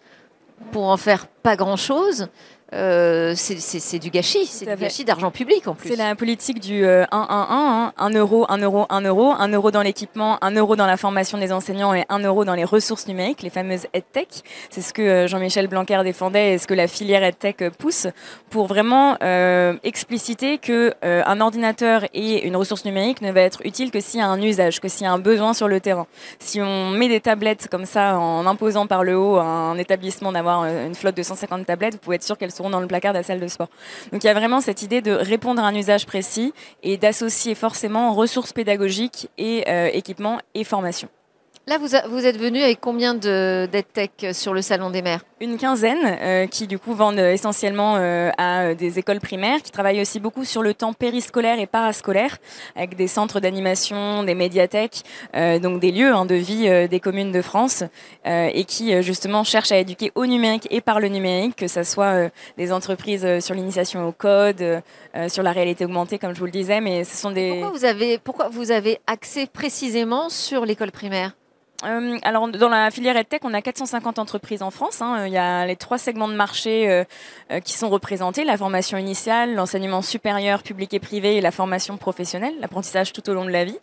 pour 0.72 0.84
en 0.84 0.98
faire 0.98 1.28
pas 1.28 1.56
grand-chose, 1.56 2.30
euh, 2.76 3.34
c'est 3.36 4.00
du 4.00 4.10
gâchis, 4.10 4.46
c'est 4.46 4.66
du 4.66 4.76
gâchis 4.76 5.06
d'argent 5.06 5.32
public 5.32 5.68
en 5.68 5.76
plus. 5.76 5.90
C'est 5.90 5.96
la 5.96 6.16
politique 6.16 6.60
du 6.60 6.84
1-1-1, 6.84 7.92
1 7.98 8.10
euro, 8.16 8.46
1 8.50 8.58
euro, 8.60 8.86
1 8.90 9.02
euro, 9.02 9.32
1 9.32 9.48
euro 9.50 9.72
dans 9.72 9.82
l'équipement, 9.82 10.38
1 10.42 10.52
euro 10.52 10.76
dans 10.76 10.86
la 10.86 10.98
formation 10.98 11.38
des 11.38 11.52
enseignants 11.52 11.94
et 11.94 12.06
1 12.10 12.20
euro 12.20 12.46
dans 12.46 12.56
les 12.56 12.64
ressources 12.64 13.08
numériques, 13.08 13.42
les 13.42 13.50
fameuses 13.50 13.88
EdTech. 13.94 14.44
C'est 14.70 14.82
ce 14.82 14.94
que 14.94 15.02
euh, 15.02 15.28
Jean-Michel 15.28 15.68
Blanquer 15.68 16.02
défendait 16.04 16.54
et 16.54 16.58
ce 16.58 16.68
que 16.68 16.74
la 16.74 16.88
filière 16.88 17.24
EdTech 17.24 17.62
euh, 17.62 17.70
pousse 17.70 18.08
pour 18.50 18.68
vraiment 18.68 19.18
euh, 19.24 19.76
expliciter 19.84 20.58
que 20.58 20.94
euh, 21.04 21.24
un 21.26 21.42
ordinateur 21.42 22.06
et 22.14 22.46
une 22.48 22.56
ressource 22.56 22.86
numérique 22.86 23.22
ne 23.22 23.32
va 23.32 23.42
être 23.42 23.66
utile 23.66 23.92
que 23.92 24.00
s'il 24.00 24.20
y 24.20 24.24
a 24.24 24.28
un 24.28 24.42
usage, 24.42 24.80
que 24.80 24.88
s'il 24.88 25.04
y 25.04 25.08
a 25.08 25.12
un 25.12 25.20
besoin 25.20 25.54
sur 25.54 25.68
le 25.68 25.80
terrain. 25.80 26.08
Si 26.40 26.62
on 26.62 26.90
met 26.92 27.08
des 27.08 27.22
tablettes 27.22 27.68
comme 27.70 27.86
ça 27.86 28.18
en 28.18 28.46
imposant 28.46 28.88
par 28.88 29.04
le 29.04 29.18
haut 29.18 29.38
à 29.38 29.44
un 29.44 29.78
établissement 29.78 30.32
d'avoir 30.32 30.66
une 30.66 30.96
flotte 30.96 31.18
de 31.18 31.24
150 31.24 31.66
tablettes, 31.66 31.94
vous 31.94 32.00
pouvez 32.00 32.16
être 32.16 32.24
sûr 32.24 32.38
qu'elles 32.38 32.52
seront 32.52 32.65
dans 32.70 32.80
le 32.80 32.88
placard 32.88 33.14
de 33.14 33.20
la 33.20 33.24
salle 33.24 33.40
de 33.40 33.48
sport. 33.48 33.70
Donc 34.12 34.24
il 34.24 34.28
y 34.28 34.30
a 34.30 34.34
vraiment 34.34 34.62
cette 34.62 34.82
idée 34.82 35.02
de 35.02 35.12
répondre 35.12 35.64
à 35.64 35.68
un 35.68 35.76
usage 35.76 36.06
précis 36.06 36.54
et 36.84 36.98
d'associer 36.98 37.56
forcément 37.56 38.14
ressources 38.14 38.54
pédagogiques 38.54 39.30
et 39.38 39.64
euh, 39.68 39.90
équipements 39.94 40.40
et 40.54 40.64
formation. 40.64 41.10
Là, 41.68 41.80
vous, 41.80 41.88
vous 42.12 42.28
êtes 42.28 42.38
venu 42.38 42.62
avec 42.62 42.80
combien 42.80 43.16
d'EdTech 43.16 44.28
sur 44.34 44.54
le 44.54 44.62
Salon 44.62 44.92
des 44.92 45.02
maires 45.02 45.22
Une 45.42 45.58
quinzaine, 45.58 45.98
euh, 46.22 46.46
qui 46.46 46.68
du 46.68 46.78
coup 46.78 46.94
vendent 46.94 47.18
essentiellement 47.18 47.96
euh, 47.96 48.30
à 48.38 48.76
des 48.76 49.00
écoles 49.00 49.20
primaires, 49.20 49.64
qui 49.64 49.72
travaillent 49.72 50.00
aussi 50.00 50.20
beaucoup 50.20 50.46
sur 50.46 50.62
le 50.62 50.76
temps 50.76 50.94
périscolaire 50.94 51.60
et 51.60 51.66
parascolaire, 51.66 52.38
avec 52.76 52.96
des 52.96 53.08
centres 53.08 53.40
d'animation, 53.40 54.22
des 54.22 54.36
médiathèques, 54.36 55.02
euh, 55.36 55.58
donc 55.58 55.80
des 55.80 55.92
lieux 55.92 56.14
hein, 56.14 56.26
de 56.26 56.36
vie 56.36 56.70
des 56.88 57.00
communes 57.00 57.32
de 57.32 57.42
France, 57.42 57.84
et 58.26 58.64
qui 58.66 59.02
justement 59.02 59.44
cherchent 59.44 59.72
à 59.72 59.80
éduquer 59.80 60.12
au 60.14 60.28
numérique 60.28 60.68
et 60.70 60.82
par 60.82 61.00
le 61.00 61.08
numérique, 61.08 61.56
que 61.56 61.68
ce 61.68 61.82
soit 61.82 62.30
des 62.58 62.72
entreprises 62.72 63.40
sur 63.40 63.56
l'initiation 63.56 64.08
au 64.08 64.12
code, 64.12 64.84
sur 65.30 65.42
la 65.42 65.52
réalité 65.52 65.86
augmentée, 65.86 66.20
comme 66.20 66.36
je 66.36 66.40
vous 66.40 66.46
le 66.46 66.52
disais, 66.52 66.80
mais 66.80 67.04
ce 67.04 67.18
sont 67.18 67.32
des... 67.32 67.50
Pourquoi 67.50 67.72
vous 67.72 67.86
avez, 67.86 68.18
pourquoi 68.20 68.50
vous 68.50 68.72
avez 68.72 69.00
axé 69.08 69.48
précisément 69.48 70.30
sur 70.30 70.64
l'école 70.64 70.92
primaire? 70.92 71.34
Euh, 71.84 72.18
alors 72.24 72.48
dans 72.48 72.70
la 72.70 72.90
filière 72.90 73.18
EdTech, 73.18 73.44
on 73.44 73.54
a 73.54 73.62
450 73.62 74.18
entreprises 74.18 74.64
en 74.64 74.72
France. 74.72 75.02
Hein. 75.02 75.26
Il 75.28 75.34
y 75.34 75.38
a 75.38 75.66
les 75.66 75.76
trois 75.76 75.98
segments 75.98 76.30
de 76.30 76.34
marché 76.34 76.90
euh, 76.90 77.04
euh, 77.52 77.60
qui 77.60 77.74
sont 77.74 77.90
représentés 77.90 78.46
la 78.46 78.58
formation 78.58 78.98
initiale, 78.98 79.56
l'enseignement 79.56 80.02
supérieur 80.02 80.64
public 80.64 80.94
et 80.94 81.00
privé 81.00 81.36
et 81.36 81.42
la 81.42 81.52
formation 81.52 81.98
professionnelle, 81.98 82.54
l'apprentissage 82.62 83.12
tout 83.12 83.30
au 83.30 83.34
long 83.34 83.44
de 83.44 83.50
la 83.50 83.66
vie. 83.66 83.78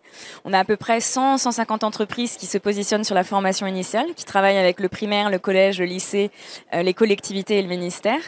On 0.47 0.55
a 0.55 0.59
à 0.59 0.65
peu 0.65 0.77
près 0.77 1.01
100 1.01 1.37
150 1.37 1.85
entreprises 1.85 2.37
qui 2.37 2.47
se 2.47 2.57
positionnent 2.57 3.05
sur 3.05 3.15
la 3.15 3.25
formation 3.25 3.67
initiale, 3.67 4.07
qui 4.17 4.25
travaillent 4.25 4.59
avec 4.59 4.81
le 4.81 4.89
primaire, 4.89 5.29
le 5.29 5.39
collège, 5.39 5.79
le 5.79 5.87
lycée, 5.87 6.31
les 6.73 6.95
collectivités 6.95 7.59
et 7.59 7.63
le 7.63 7.69
ministère. 7.69 8.21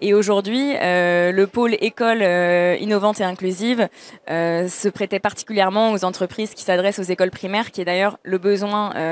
Et 0.00 0.14
aujourd'hui, 0.14 0.74
le 0.80 1.44
pôle 1.44 1.74
école 1.80 2.22
innovante 2.80 3.20
et 3.20 3.24
inclusive 3.24 3.88
se 4.28 4.88
prêtait 4.88 5.20
particulièrement 5.20 5.92
aux 5.92 6.04
entreprises 6.04 6.54
qui 6.54 6.62
s'adressent 6.62 6.98
aux 6.98 7.02
écoles 7.02 7.30
primaires, 7.30 7.70
qui 7.70 7.80
est 7.80 7.84
d'ailleurs 7.84 8.18
le 8.22 8.38
besoin 8.38 8.92
euh, 8.96 9.11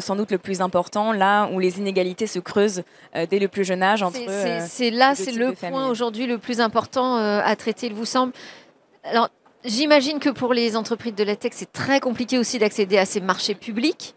sans 0.00 0.16
doute 0.16 0.30
le 0.30 0.38
plus 0.38 0.60
important, 0.60 1.12
là 1.12 1.48
où 1.52 1.58
les 1.58 1.78
inégalités 1.78 2.26
se 2.26 2.38
creusent 2.38 2.82
euh, 3.16 3.26
dès 3.28 3.38
le 3.38 3.48
plus 3.48 3.64
jeune 3.64 3.82
âge 3.82 4.02
entre. 4.02 4.18
C'est 4.68 4.90
là, 4.90 5.14
c'est 5.14 5.32
le 5.32 5.52
point 5.52 5.88
aujourd'hui 5.88 6.26
le 6.26 6.38
plus 6.38 6.60
important 6.60 7.16
à 7.16 7.56
traiter, 7.56 7.86
il 7.86 7.94
vous 7.94 8.04
semble. 8.04 8.32
Alors, 9.04 9.28
j'imagine 9.64 10.18
que 10.18 10.30
pour 10.30 10.52
les 10.52 10.76
entreprises 10.76 11.14
de 11.14 11.24
la 11.24 11.36
tech, 11.36 11.52
c'est 11.54 11.72
très 11.72 12.00
compliqué 12.00 12.38
aussi 12.38 12.58
d'accéder 12.58 12.98
à 12.98 13.06
ces 13.06 13.20
marchés 13.20 13.54
publics. 13.54 14.14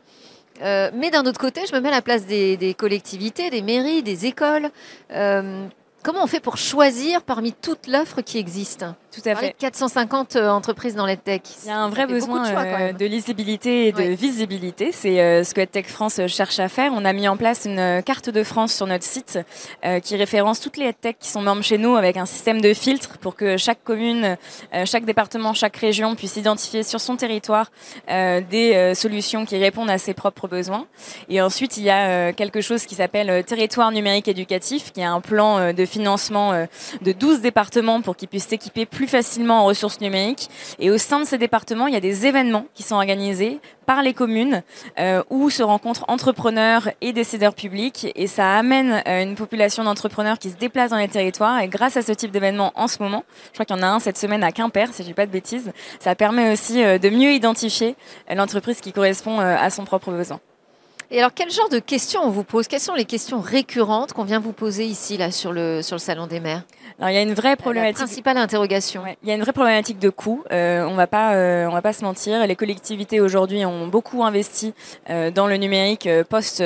mais 0.62 1.10
d'un 1.12 1.26
autre 1.26 1.40
côté, 1.40 1.62
je 1.70 1.76
me 1.76 1.80
mets 1.80 1.90
à 1.90 1.92
la 1.92 2.02
place 2.02 2.26
des, 2.26 2.76
collectivités, 2.78 3.50
des 3.50 3.62
mairies, 3.62 4.04
des 4.04 4.26
écoles. 4.26 4.70
Comment 6.04 6.24
on 6.24 6.28
fait 6.28 6.40
pour 6.40 6.58
choisir 6.58 7.22
parmi 7.22 7.54
toute 7.54 7.88
l'offre 7.88 8.22
qui 8.22 8.38
existe 8.38 8.86
tout 9.12 9.22
à 9.26 9.36
fait. 9.36 9.54
450 9.60 10.38
euh, 10.38 10.50
entreprises 10.50 10.96
dans 10.96 11.06
l'EdTech. 11.06 11.44
Il 11.64 11.68
y 11.68 11.72
a 11.72 11.78
un 11.78 11.90
vrai 11.90 12.08
besoin 12.08 12.50
de, 12.50 12.56
euh, 12.56 12.94
de, 12.94 13.06
lisibilité 13.06 13.88
et 13.88 13.92
de 13.92 14.04
visibilité. 14.04 14.92
C'est 14.94 15.20
euh, 15.20 15.44
ce 15.44 15.54
que 15.54 15.60
EdTech 15.60 15.88
France 15.88 16.22
cherche 16.28 16.60
à 16.60 16.70
faire. 16.70 16.94
On 16.96 17.04
a 17.04 17.12
mis 17.12 17.28
en 17.28 17.36
place 17.36 17.66
une 17.66 18.02
carte 18.04 18.30
de 18.30 18.44
France 18.44 18.74
sur 18.74 18.88
notre 18.88 19.04
site 19.04 19.40
qui 20.04 20.16
référence 20.16 20.60
toutes 20.60 20.78
les 20.78 20.88
EdTech 20.88 21.18
qui 21.20 21.30
sont 21.30 21.42
membres 21.42 21.64
chez 21.64 21.78
nous 21.78 21.96
avec 21.96 22.18
un 22.18 22.26
système 22.26 22.62
de 22.62 22.74
filtre 22.74 23.18
pour 23.18 23.36
que 23.36 23.58
chaque 23.58 23.84
commune, 23.84 24.38
chaque 24.86 25.06
département, 25.06 25.54
chaque 25.54 25.76
région 25.78 26.16
puisse 26.16 26.38
identifier 26.38 26.84
sur 26.84 27.02
son 27.02 27.16
territoire 27.16 27.72
des 28.08 28.94
solutions 28.96 29.46
qui 29.46 29.58
répondent 29.58 29.90
à 29.90 29.98
ses 29.98 30.14
propres 30.14 30.48
besoins. 30.48 30.86
Et 31.30 31.42
ensuite, 31.42 31.78
il 31.78 31.84
y 31.84 31.90
a 31.90 32.34
quelque 32.34 32.62
chose 32.62 32.86
qui 32.86 32.96
s'appelle 32.96 33.44
Territoire 33.44 33.92
numérique 33.92 34.28
éducatif, 34.28 34.92
qui 34.92 35.02
est 35.02 35.06
un 35.06 35.22
plan 35.22 35.74
de 35.74 35.86
financement 35.92 36.68
de 37.02 37.12
12 37.12 37.42
départements 37.42 38.02
pour 38.02 38.16
qu'ils 38.16 38.28
puissent 38.28 38.48
s'équiper 38.48 38.86
plus 38.86 39.08
facilement 39.08 39.62
en 39.62 39.66
ressources 39.66 40.02
numériques. 40.02 40.50
Et 40.80 40.90
au 40.90 40.98
sein 40.98 41.20
de 41.20 41.26
ces 41.26 41.38
départements, 41.38 41.88
il 41.88 41.94
y 41.94 41.98
a 41.98 42.02
des 42.02 42.26
événements 42.26 42.66
qui 42.74 42.84
sont 42.84 42.96
organisés 42.96 43.60
par 43.86 44.04
les 44.04 44.14
communes 44.14 44.64
euh, 45.00 45.24
où 45.30 45.50
se 45.50 45.64
rencontrent 45.64 46.06
entrepreneurs 46.08 46.90
et 47.02 47.14
décideurs 47.14 47.54
publics. 47.54 48.08
Et 48.16 48.28
ça 48.28 48.58
amène 48.58 49.04
euh, 49.08 49.24
une 49.24 49.36
population 49.36 49.84
d'entrepreneurs 49.84 50.40
qui 50.40 50.50
se 50.50 50.56
déplacent 50.56 50.92
dans 50.92 50.98
les 50.98 51.08
territoires. 51.08 51.60
Et 51.60 51.68
grâce 51.68 51.98
à 51.98 52.02
ce 52.02 52.12
type 52.12 52.32
d'événement 52.32 52.72
en 52.76 52.88
ce 52.88 53.02
moment, 53.02 53.24
je 53.48 53.54
crois 53.54 53.66
qu'il 53.66 53.76
y 53.76 53.80
en 53.80 53.84
a 53.84 53.88
un 53.88 54.00
cette 54.00 54.18
semaine 54.18 54.44
à 54.44 54.52
Quimper, 54.52 54.94
si 54.94 55.04
je 55.04 55.08
dis 55.08 55.14
pas 55.14 55.26
de 55.26 55.32
bêtises, 55.32 55.72
ça 56.00 56.16
permet 56.16 56.52
aussi 56.52 56.84
euh, 56.84 56.98
de 56.98 57.10
mieux 57.10 57.34
identifier 57.34 57.96
l'entreprise 58.34 58.80
qui 58.80 58.94
correspond 58.94 59.40
à 59.40 59.70
son 59.70 59.84
propre 59.84 60.12
besoin. 60.12 60.40
Et 61.14 61.20
alors, 61.20 61.34
quel 61.36 61.52
genre 61.52 61.68
de 61.68 61.80
questions 61.80 62.22
on 62.24 62.30
vous 62.30 62.46
pose? 62.46 62.70
Quelles 62.70 62.80
sont 62.80 62.94
les 62.94 63.04
questions 63.04 63.42
récurrentes 63.42 64.14
qu'on 64.14 64.24
vient 64.24 64.40
vous 64.40 64.54
poser 64.54 64.86
ici, 64.86 65.18
là, 65.18 65.30
sur 65.30 65.52
le, 65.52 65.82
sur 65.82 65.96
le 65.98 66.00
Salon 66.00 66.26
des 66.26 66.40
maires? 66.40 66.64
Alors, 67.00 67.10
il 67.10 67.16
y 67.16 67.18
a 67.18 67.22
une 67.22 67.34
vraie 67.34 67.58
problématique. 67.58 68.00
La 68.00 68.06
principale 68.06 68.38
interrogation. 68.38 69.04
il 69.22 69.28
y 69.28 69.32
a 69.34 69.36
une 69.36 69.42
vraie 69.42 69.52
problématique 69.52 70.00
de 70.00 70.10
coût. 70.10 70.46
Euh, 70.54 70.86
on 70.86 70.96
va 70.96 71.08
pas, 71.08 71.34
euh, 71.34 71.66
on 71.66 71.74
va 71.74 71.82
pas 71.82 71.92
se 71.92 72.06
mentir. 72.06 72.48
Les 72.48 72.56
collectivités 72.56 73.20
aujourd'hui 73.20 73.66
ont 73.66 73.88
beaucoup 73.88 74.24
investi 74.24 74.74
euh, 75.10 75.32
dans 75.32 75.48
le 75.48 75.58
numérique 75.58 76.08
euh, 76.08 76.24
post 76.24 76.64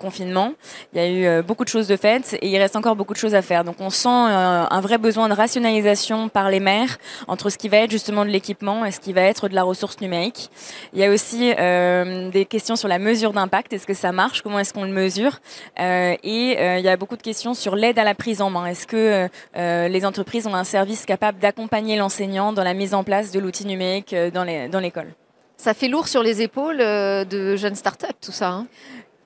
confinement. 0.00 0.54
Il 0.92 1.00
y 1.00 1.04
a 1.04 1.38
eu 1.38 1.42
beaucoup 1.42 1.62
de 1.62 1.68
choses 1.68 1.86
de 1.86 1.96
faites 1.96 2.36
et 2.42 2.48
il 2.48 2.58
reste 2.58 2.74
encore 2.74 2.96
beaucoup 2.96 3.12
de 3.12 3.18
choses 3.18 3.36
à 3.36 3.42
faire. 3.42 3.62
Donc, 3.62 3.76
on 3.78 3.90
sent 3.90 4.08
un 4.08 4.80
vrai 4.80 4.98
besoin 4.98 5.28
de 5.28 5.34
rationalisation 5.34 6.28
par 6.28 6.50
les 6.50 6.58
maires 6.58 6.98
entre 7.28 7.50
ce 7.50 7.58
qui 7.58 7.68
va 7.68 7.76
être 7.78 7.90
justement 7.92 8.24
de 8.24 8.30
l'équipement 8.30 8.84
et 8.84 8.90
ce 8.90 8.98
qui 8.98 9.12
va 9.12 9.22
être 9.22 9.48
de 9.48 9.54
la 9.54 9.62
ressource 9.62 10.00
numérique. 10.00 10.50
Il 10.92 10.98
y 10.98 11.04
a 11.04 11.10
aussi 11.10 11.50
des 11.50 12.46
questions 12.48 12.74
sur 12.74 12.88
la 12.88 12.98
mesure 12.98 13.32
d'impact 13.32 13.75
est-ce 13.76 13.86
que 13.86 13.94
ça 13.94 14.12
marche 14.12 14.42
Comment 14.42 14.58
est-ce 14.58 14.74
qu'on 14.74 14.84
le 14.84 14.92
mesure 14.92 15.38
euh, 15.78 16.16
Et 16.22 16.58
euh, 16.58 16.78
il 16.78 16.84
y 16.84 16.88
a 16.88 16.96
beaucoup 16.96 17.16
de 17.16 17.22
questions 17.22 17.54
sur 17.54 17.76
l'aide 17.76 17.98
à 17.98 18.04
la 18.04 18.14
prise 18.14 18.42
en 18.42 18.50
main. 18.50 18.66
Est-ce 18.66 18.86
que 18.86 19.28
euh, 19.56 19.88
les 19.88 20.04
entreprises 20.04 20.46
ont 20.46 20.54
un 20.54 20.64
service 20.64 21.06
capable 21.06 21.38
d'accompagner 21.38 21.96
l'enseignant 21.96 22.52
dans 22.52 22.64
la 22.64 22.74
mise 22.74 22.94
en 22.94 23.04
place 23.04 23.30
de 23.30 23.38
l'outil 23.38 23.66
numérique 23.66 24.14
dans 24.34 24.44
l'école? 24.80 25.14
Ça 25.56 25.72
fait 25.72 25.88
lourd 25.88 26.08
sur 26.08 26.22
les 26.22 26.42
épaules 26.42 26.78
de 26.78 27.56
jeunes 27.56 27.76
startups, 27.76 28.06
tout 28.20 28.32
ça. 28.32 28.48
Hein 28.48 28.66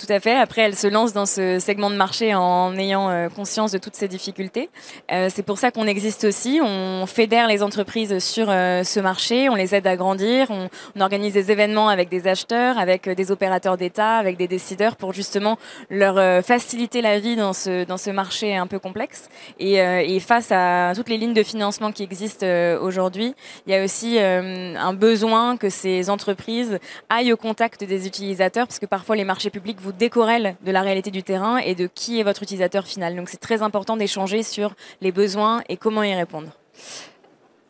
tout 0.00 0.12
à 0.12 0.18
fait. 0.18 0.34
Après, 0.34 0.62
elle 0.62 0.74
se 0.74 0.86
lance 0.86 1.12
dans 1.12 1.26
ce 1.26 1.58
segment 1.58 1.90
de 1.90 1.94
marché 1.94 2.34
en 2.34 2.74
ayant 2.76 3.10
euh, 3.10 3.28
conscience 3.28 3.70
de 3.70 3.78
toutes 3.78 3.96
ces 3.96 4.08
difficultés. 4.08 4.70
Euh, 5.12 5.28
c'est 5.30 5.42
pour 5.42 5.58
ça 5.58 5.70
qu'on 5.70 5.86
existe 5.86 6.24
aussi. 6.24 6.58
On 6.62 7.04
fédère 7.06 7.46
les 7.46 7.62
entreprises 7.62 8.18
sur 8.18 8.46
euh, 8.48 8.82
ce 8.82 8.98
marché, 8.98 9.50
on 9.50 9.54
les 9.54 9.74
aide 9.74 9.86
à 9.86 9.96
grandir, 9.96 10.50
on, 10.50 10.68
organise 11.00 11.34
des 11.34 11.50
événements 11.50 11.88
avec 11.88 12.08
des 12.08 12.26
acheteurs, 12.26 12.78
avec 12.78 13.08
des 13.08 13.30
opérateurs 13.30 13.76
d'État, 13.76 14.16
avec 14.16 14.36
des 14.36 14.48
décideurs 14.48 14.96
pour 14.96 15.12
justement 15.12 15.58
leur 15.88 16.44
faciliter 16.44 17.00
la 17.02 17.18
vie 17.18 17.36
dans 17.36 17.52
ce, 17.52 17.84
dans 17.84 17.96
ce 17.96 18.10
marché 18.10 18.54
un 18.54 18.66
peu 18.66 18.78
complexe. 18.78 19.28
Et, 19.58 20.20
face 20.20 20.52
à 20.52 20.92
toutes 20.94 21.08
les 21.08 21.16
lignes 21.16 21.32
de 21.32 21.42
financement 21.42 21.90
qui 21.90 22.02
existent 22.02 22.46
aujourd'hui, 22.82 23.34
il 23.66 23.72
y 23.72 23.74
a 23.74 23.82
aussi 23.82 24.18
un 24.18 24.92
besoin 24.92 25.56
que 25.56 25.70
ces 25.70 26.10
entreprises 26.10 26.78
aillent 27.08 27.32
au 27.32 27.38
contact 27.38 27.82
des 27.82 28.06
utilisateurs 28.06 28.66
parce 28.66 28.78
que 28.78 28.86
parfois 28.86 29.16
les 29.16 29.24
marchés 29.24 29.50
publics 29.50 29.78
vous 29.80 29.89
décorelle 29.92 30.56
de 30.64 30.70
la 30.70 30.82
réalité 30.82 31.10
du 31.10 31.22
terrain 31.22 31.58
et 31.58 31.74
de 31.74 31.86
qui 31.86 32.20
est 32.20 32.22
votre 32.22 32.42
utilisateur 32.42 32.86
final. 32.86 33.16
Donc 33.16 33.28
c'est 33.28 33.40
très 33.40 33.62
important 33.62 33.96
d'échanger 33.96 34.42
sur 34.42 34.74
les 35.00 35.12
besoins 35.12 35.62
et 35.68 35.76
comment 35.76 36.02
y 36.02 36.14
répondre. 36.14 36.48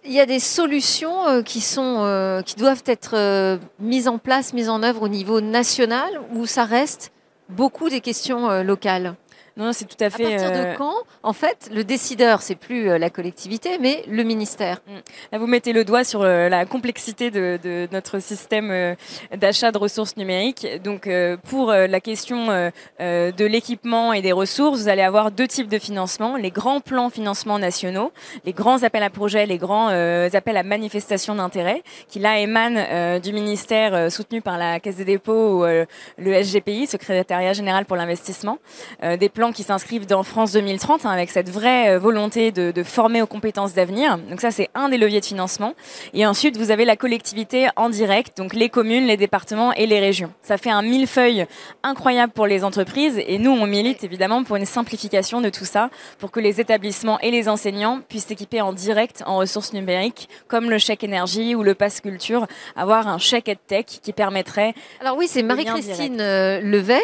Il 0.04 0.12
y 0.12 0.20
a 0.20 0.26
des 0.26 0.40
solutions 0.40 1.28
euh, 1.28 1.42
qui, 1.42 1.60
sont, 1.60 1.98
euh, 2.00 2.40
qui 2.40 2.56
doivent 2.56 2.82
être 2.86 3.14
euh, 3.14 3.58
mises 3.78 4.08
en 4.08 4.16
place, 4.16 4.54
mises 4.54 4.70
en 4.70 4.82
œuvre 4.82 5.02
au 5.02 5.08
niveau 5.08 5.42
national 5.42 6.20
ou 6.34 6.46
ça 6.46 6.64
reste 6.64 7.12
beaucoup 7.50 7.90
des 7.90 8.00
questions 8.00 8.62
locales? 8.62 9.14
Non, 9.57 9.73
c'est 9.73 9.85
tout 9.85 10.02
à 10.02 10.11
fait. 10.11 10.26
À 10.26 10.30
partir 10.30 10.52
de 10.52 10.57
euh, 10.57 10.75
quand, 10.76 10.95
en 11.23 11.33
fait, 11.33 11.71
le 11.73 11.85
décideur, 11.85 12.42
c'est 12.42 12.54
plus 12.54 12.88
euh, 12.88 12.99
la 12.99 13.11
collectivité, 13.11 13.78
mais 13.78 14.04
le 14.09 14.23
ministère? 14.23 14.80
Mm. 14.87 14.92
Là, 15.33 15.38
vous 15.38 15.47
mettez 15.47 15.73
le 15.73 15.85
doigt 15.85 16.04
sur 16.04 16.23
euh, 16.23 16.49
la 16.49 16.64
complexité 16.66 17.30
de, 17.30 17.88
notre 17.92 18.21
système 18.21 18.97
d'achat 19.37 19.73
de 19.73 19.78
ressources 19.78 20.16
numériques. 20.16 20.66
Donc, 20.83 21.09
pour 21.49 21.73
la 21.73 22.00
question 22.00 22.47
de 22.99 23.45
l'équipement 23.45 24.12
et 24.12 24.23
des 24.23 24.33
ressources, 24.33 24.80
vous 24.80 24.88
allez 24.88 25.02
avoir 25.02 25.30
deux 25.30 25.47
types 25.47 25.69
de 25.69 25.78
financement 25.78 26.37
les 26.37 26.50
grands 26.50 26.80
plans 26.80 27.11
financement 27.11 27.59
nationaux, 27.59 28.12
les 28.45 28.52
grands 28.52 28.83
appels 28.83 29.02
à 29.02 29.11
projets, 29.11 29.47
les 29.47 29.59
grands 29.59 29.88
appels 29.88 30.57
à 30.57 30.62
manifestation 30.62 31.35
d'intérêt, 31.35 31.83
qui 32.09 32.19
là 32.19 32.38
émanent 32.38 33.19
du 33.21 33.33
ministère 33.33 34.11
soutenu 34.11 34.40
par 34.40 34.59
la 34.59 34.80
Caisse 34.80 34.97
des 34.97 35.04
dépôts 35.04 35.62
ou 35.62 35.64
le 35.64 36.42
SGPI, 36.42 36.87
Secrétariat 36.87 37.52
général 37.52 37.85
pour 37.85 37.97
l'investissement, 37.97 38.59
des 39.02 39.28
plans 39.28 39.39
qui 39.50 39.62
s'inscrivent 39.62 40.06
dans 40.06 40.23
France 40.23 40.52
2030 40.52 41.06
hein, 41.06 41.11
avec 41.11 41.30
cette 41.30 41.49
vraie 41.49 41.97
euh, 41.97 41.99
volonté 41.99 42.52
de, 42.52 42.70
de 42.70 42.82
former 42.82 43.23
aux 43.23 43.26
compétences 43.26 43.73
d'avenir. 43.73 44.18
Donc 44.18 44.40
ça, 44.40 44.50
c'est 44.50 44.68
un 44.75 44.88
des 44.90 44.99
leviers 44.99 45.20
de 45.20 45.25
financement. 45.25 45.75
Et 46.12 46.26
ensuite, 46.26 46.56
vous 46.59 46.70
avez 46.70 46.85
la 46.85 46.97
collectivité 46.97 47.68
en 47.76 47.88
direct, 47.88 48.37
donc 48.37 48.54
les 48.54 48.68
communes, 48.68 49.06
les 49.06 49.16
départements 49.16 49.73
et 49.73 49.87
les 49.87 49.99
régions. 49.99 50.32
Ça 50.42 50.59
fait 50.59 50.70
un 50.70 50.82
millefeuille 50.82 51.47
incroyable 51.82 52.32
pour 52.32 52.47
les 52.47 52.62
entreprises 52.64 53.20
et 53.26 53.38
nous, 53.38 53.50
on 53.50 53.66
milite 53.66 54.04
évidemment 54.04 54.44
pour 54.44 54.56
une 54.56 54.66
simplification 54.66 55.40
de 55.40 55.49
tout 55.49 55.64
ça, 55.64 55.88
pour 56.18 56.30
que 56.30 56.40
les 56.40 56.61
établissements 56.61 57.18
et 57.20 57.30
les 57.30 57.49
enseignants 57.49 58.00
puissent 58.09 58.26
s'équiper 58.26 58.61
en 58.61 58.73
direct 58.73 59.23
en 59.26 59.38
ressources 59.38 59.73
numériques, 59.73 60.28
comme 60.49 60.68
le 60.68 60.78
chèque 60.78 61.02
énergie 61.02 61.54
ou 61.54 61.62
le 61.62 61.75
pass 61.75 62.00
culture, 62.00 62.47
avoir 62.76 63.09
un 63.09 63.18
chèque 63.18 63.49
EdTech 63.49 63.87
qui 64.02 64.12
permettrait... 64.12 64.75
Alors 65.00 65.16
oui, 65.16 65.26
c'est 65.28 65.42
Marie-Christine 65.42 66.20
euh, 66.20 66.61
Levet 66.61 67.00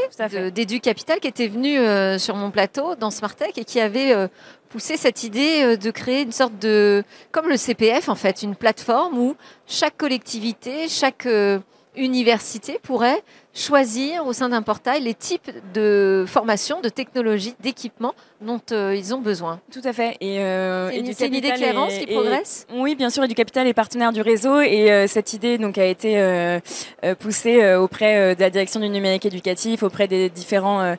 d'EduCapital 0.51 1.21
qui 1.21 1.29
était 1.29 1.49
venue 1.49 1.79
euh, 1.79 2.19
sur 2.27 2.35
mon 2.35 2.51
plateau 2.51 2.97
dans 2.97 3.13
Smartech 3.13 3.57
et 3.57 3.65
qui 3.65 3.79
avait 3.79 4.13
euh, 4.13 4.27
poussé 4.69 4.97
cette 4.97 5.23
idée 5.23 5.63
euh, 5.63 5.77
de 5.77 5.93
créer 5.93 6.23
une 6.23 6.33
sorte 6.33 6.59
de, 6.59 7.05
comme 7.31 7.49
le 7.49 7.57
CPF 7.57 8.09
en 8.09 8.17
fait, 8.17 8.43
une 8.43 8.57
plateforme 8.57 9.17
où 9.17 9.37
chaque 9.69 9.97
collectivité, 9.97 10.89
chaque 10.89 11.27
euh, 11.27 11.61
université 11.95 12.81
pourrait 12.83 13.23
choisir 13.57 14.27
au 14.27 14.33
sein 14.33 14.51
d'un 14.51 14.63
portail 14.63 15.03
les 15.03 15.15
types 15.15 15.51
de 15.73 16.25
formations, 16.29 16.81
de 16.81 16.91
technologies, 16.91 17.55
d'équipements 17.61 18.15
dont 18.43 18.61
euh, 18.71 18.95
ils 18.95 19.15
ont 19.15 19.21
besoin. 19.21 19.61
Tout 19.73 19.81
à 19.83 19.95
fait. 19.95 20.17
Et, 20.21 20.41
euh, 20.41 20.91
c'est 21.15 21.29
une, 21.29 21.35
idée 21.35 21.53
qui 21.53 21.65
avance, 21.65 21.95
qui 21.95 22.07
progresse? 22.07 22.67
Oui, 22.75 22.95
bien 22.95 23.09
sûr, 23.09 23.27
Capital 23.29 23.67
est 23.67 23.75
partenaire 23.75 24.13
du 24.13 24.21
réseau 24.21 24.61
et 24.61 24.93
euh, 24.93 25.07
cette 25.07 25.33
idée 25.33 25.57
donc, 25.57 25.79
a 25.79 25.87
été 25.87 26.17
poussée 27.19 27.75
auprès 27.75 28.35
de 28.35 28.41
la 28.41 28.51
direction 28.51 28.81
du 28.81 28.89
numérique 28.89 29.25
éducatif, 29.25 29.83
auprès 29.83 30.07
des 30.07 30.29
différentes 30.29 30.99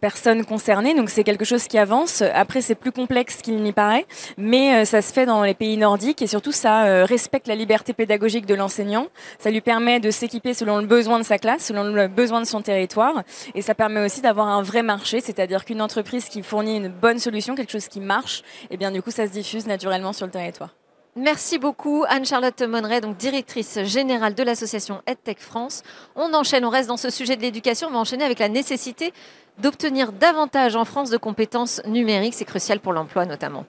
personnes 0.00 0.44
concernées. 0.44 0.94
Donc 0.94 1.10
c'est 1.10 1.24
quelque 1.24 1.44
chose 1.44 1.66
qui 1.66 1.78
avance. 1.78 2.22
Après, 2.34 2.60
c'est 2.60 2.74
plus 2.74 2.92
complexe 2.92 3.42
qu'il 3.42 3.56
n'y 3.62 3.72
paraît, 3.72 4.06
mais 4.36 4.84
ça 4.84 5.02
se 5.02 5.12
fait 5.12 5.26
dans 5.26 5.42
les 5.42 5.54
pays 5.54 5.76
nordiques 5.76 6.22
et 6.22 6.26
surtout 6.26 6.52
ça 6.52 7.04
respecte 7.04 7.48
la 7.48 7.54
liberté 7.54 7.92
pédagogique 7.92 8.46
de 8.46 8.54
l'enseignant. 8.54 9.06
Ça 9.38 9.50
lui 9.50 9.60
permet 9.60 10.00
de 10.00 10.10
s'équiper 10.10 10.54
selon 10.54 10.78
le 10.78 10.86
besoin 10.86 11.18
de 11.18 11.24
sa 11.24 11.38
classe 11.38 11.55
selon 11.58 11.84
le 11.84 12.08
besoin 12.08 12.40
de 12.40 12.46
son 12.46 12.62
territoire. 12.62 13.22
Et 13.54 13.62
ça 13.62 13.74
permet 13.74 14.04
aussi 14.04 14.20
d'avoir 14.20 14.48
un 14.48 14.62
vrai 14.62 14.82
marché, 14.82 15.20
c'est-à-dire 15.20 15.64
qu'une 15.64 15.82
entreprise 15.82 16.28
qui 16.28 16.42
fournit 16.42 16.76
une 16.76 16.88
bonne 16.88 17.18
solution, 17.18 17.54
quelque 17.54 17.72
chose 17.72 17.88
qui 17.88 18.00
marche, 18.00 18.40
et 18.64 18.74
eh 18.74 18.76
bien 18.76 18.90
du 18.90 19.02
coup 19.02 19.10
ça 19.10 19.26
se 19.26 19.32
diffuse 19.32 19.66
naturellement 19.66 20.12
sur 20.12 20.26
le 20.26 20.32
territoire. 20.32 20.70
Merci 21.18 21.58
beaucoup 21.58 22.04
Anne-Charlotte 22.08 22.60
Monneret, 22.60 23.00
donc 23.00 23.16
directrice 23.16 23.82
générale 23.84 24.34
de 24.34 24.42
l'association 24.42 25.00
EdTech 25.06 25.40
France. 25.40 25.82
On 26.14 26.34
enchaîne, 26.34 26.62
on 26.66 26.68
reste 26.68 26.88
dans 26.88 26.98
ce 26.98 27.08
sujet 27.08 27.36
de 27.36 27.42
l'éducation, 27.42 27.88
on 27.88 27.92
va 27.92 27.98
enchaîner 27.98 28.24
avec 28.24 28.38
la 28.38 28.50
nécessité 28.50 29.14
d'obtenir 29.58 30.12
davantage 30.12 30.76
en 30.76 30.84
France 30.84 31.08
de 31.08 31.16
compétences 31.16 31.80
numériques, 31.86 32.34
c'est 32.34 32.44
crucial 32.44 32.80
pour 32.80 32.92
l'emploi 32.92 33.24
notamment. 33.24 33.64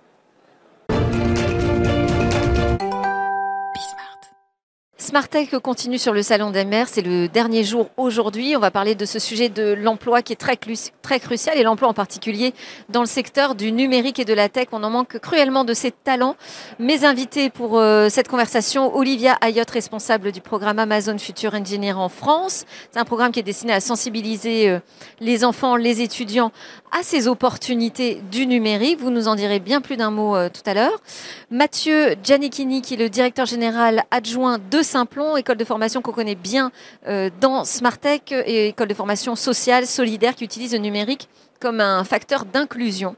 Smartech 5.07 5.57
continue 5.59 5.97
sur 5.97 6.11
le 6.11 6.21
salon 6.21 6.51
des 6.51 6.65
mers. 6.65 6.89
C'est 6.89 7.01
le 7.01 7.29
dernier 7.29 7.63
jour 7.63 7.87
aujourd'hui. 7.95 8.57
On 8.57 8.59
va 8.59 8.71
parler 8.71 8.93
de 8.93 9.05
ce 9.05 9.19
sujet 9.19 9.47
de 9.47 9.71
l'emploi 9.73 10.21
qui 10.21 10.33
est 10.33 10.35
très, 10.35 10.57
crucial 10.57 11.57
et 11.57 11.63
l'emploi 11.63 11.87
en 11.87 11.93
particulier 11.93 12.53
dans 12.89 12.99
le 12.99 13.07
secteur 13.07 13.55
du 13.55 13.71
numérique 13.71 14.19
et 14.19 14.25
de 14.25 14.33
la 14.33 14.49
tech. 14.49 14.67
On 14.73 14.83
en 14.83 14.89
manque 14.89 15.19
cruellement 15.19 15.63
de 15.63 15.73
ces 15.73 15.91
talents. 15.91 16.35
Mes 16.77 17.05
invités 17.05 17.49
pour 17.49 17.79
euh, 17.79 18.09
cette 18.09 18.27
conversation, 18.27 18.93
Olivia 18.97 19.37
Ayotte, 19.39 19.71
responsable 19.71 20.33
du 20.33 20.41
programme 20.41 20.77
Amazon 20.77 21.17
Future 21.17 21.53
Engineer 21.53 21.93
en 21.93 22.09
France. 22.09 22.65
C'est 22.91 22.99
un 22.99 23.05
programme 23.05 23.31
qui 23.31 23.39
est 23.39 23.43
destiné 23.43 23.71
à 23.71 23.79
sensibiliser 23.79 24.69
euh, 24.69 24.79
les 25.21 25.45
enfants, 25.45 25.77
les 25.77 26.01
étudiants 26.01 26.51
à 26.91 27.01
ces 27.01 27.29
opportunités 27.29 28.21
du 28.29 28.45
numérique. 28.45 28.99
Vous 28.99 29.09
nous 29.09 29.29
en 29.29 29.35
direz 29.35 29.59
bien 29.59 29.79
plus 29.79 29.95
d'un 29.95 30.11
mot 30.11 30.35
euh, 30.35 30.49
tout 30.49 30.69
à 30.69 30.73
l'heure. 30.73 31.01
Mathieu 31.49 32.15
Giannichini, 32.21 32.81
qui 32.81 32.95
est 32.95 32.97
le 32.97 33.09
directeur 33.09 33.45
général 33.45 34.03
adjoint 34.11 34.57
de 34.57 34.81
Simplon, 34.97 35.37
école 35.37 35.57
de 35.57 35.63
formation 35.63 36.01
qu'on 36.01 36.11
connaît 36.11 36.33
bien 36.33 36.71
euh, 37.07 37.29
dans 37.39 37.65
Smartech 37.65 38.31
et 38.31 38.69
école 38.69 38.87
de 38.87 38.95
formation 38.95 39.35
sociale, 39.35 39.85
solidaire, 39.85 40.33
qui 40.33 40.43
utilise 40.43 40.73
le 40.73 40.79
numérique 40.79 41.29
comme 41.59 41.81
un 41.81 42.03
facteur 42.03 42.45
d'inclusion. 42.45 43.15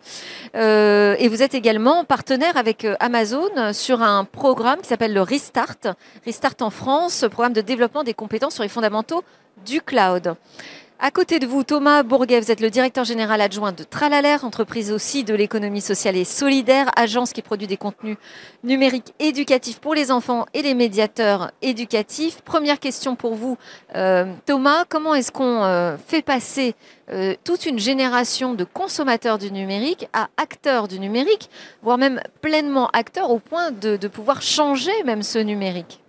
Euh, 0.56 1.16
et 1.20 1.30
vous 1.30 1.42
êtes 1.42 1.54
également 1.54 2.04
partenaire 2.04 2.58
avec 2.58 2.86
Amazon 3.00 3.72
sur 3.72 4.02
un 4.02 4.26
programme 4.26 4.82
qui 4.82 4.90
s'appelle 4.90 5.14
le 5.14 5.22
Restart. 5.22 5.96
Restart 6.26 6.56
en 6.60 6.70
France, 6.70 7.24
programme 7.32 7.54
de 7.54 7.62
développement 7.62 8.04
des 8.04 8.14
compétences 8.14 8.56
sur 8.56 8.64
les 8.64 8.70
fondamentaux 8.70 9.24
du 9.66 9.80
cloud. 9.80 10.36
À 11.02 11.12
côté 11.12 11.40
de 11.40 11.48
vous, 11.48 11.64
Thomas 11.64 12.04
Bourguet, 12.04 12.42
vous 12.42 12.52
êtes 12.52 12.60
le 12.60 12.70
directeur 12.70 13.06
général 13.06 13.40
adjoint 13.40 13.72
de 13.72 13.86
Tralalaire, 13.86 14.44
entreprise 14.44 14.92
aussi 14.92 15.24
de 15.24 15.34
l'économie 15.34 15.80
sociale 15.80 16.18
et 16.18 16.26
solidaire, 16.26 16.92
agence 16.98 17.32
qui 17.32 17.42
produit 17.42 17.68
des 17.68 17.78
contenus 17.78 18.18
numériques 18.66 19.14
éducatifs 19.18 19.80
pour 19.80 19.96
les 19.96 20.12
enfants 20.12 20.46
et 20.54 20.62
les 20.62 20.74
médiateurs 20.74 21.52
éducatifs. 21.62 22.42
Première 22.42 22.82
question 22.82 23.16
pour 23.16 23.36
vous, 23.36 23.58
euh, 23.96 24.26
Thomas, 24.46 24.84
comment 24.90 25.16
est-ce 25.16 25.32
qu'on 25.32 25.64
euh, 25.64 25.96
fait 26.06 26.22
passer 26.22 26.76
euh, 27.12 27.34
toute 27.46 27.66
une 27.66 27.80
génération 27.80 28.54
de 28.54 28.66
consommateurs 28.66 29.38
du 29.38 29.54
numérique 29.54 30.10
à 30.12 30.28
acteurs 30.36 30.90
du 30.90 31.00
numérique, 31.00 31.50
voire 31.82 31.98
même 31.98 32.20
pleinement 32.42 32.90
acteurs 32.92 33.32
au 33.32 33.40
point 33.40 33.72
de 33.72 33.96
pouvoir 34.10 34.42
changer 34.42 34.92
même 35.06 35.24
ce 35.24 35.40
numérique? 35.40 36.02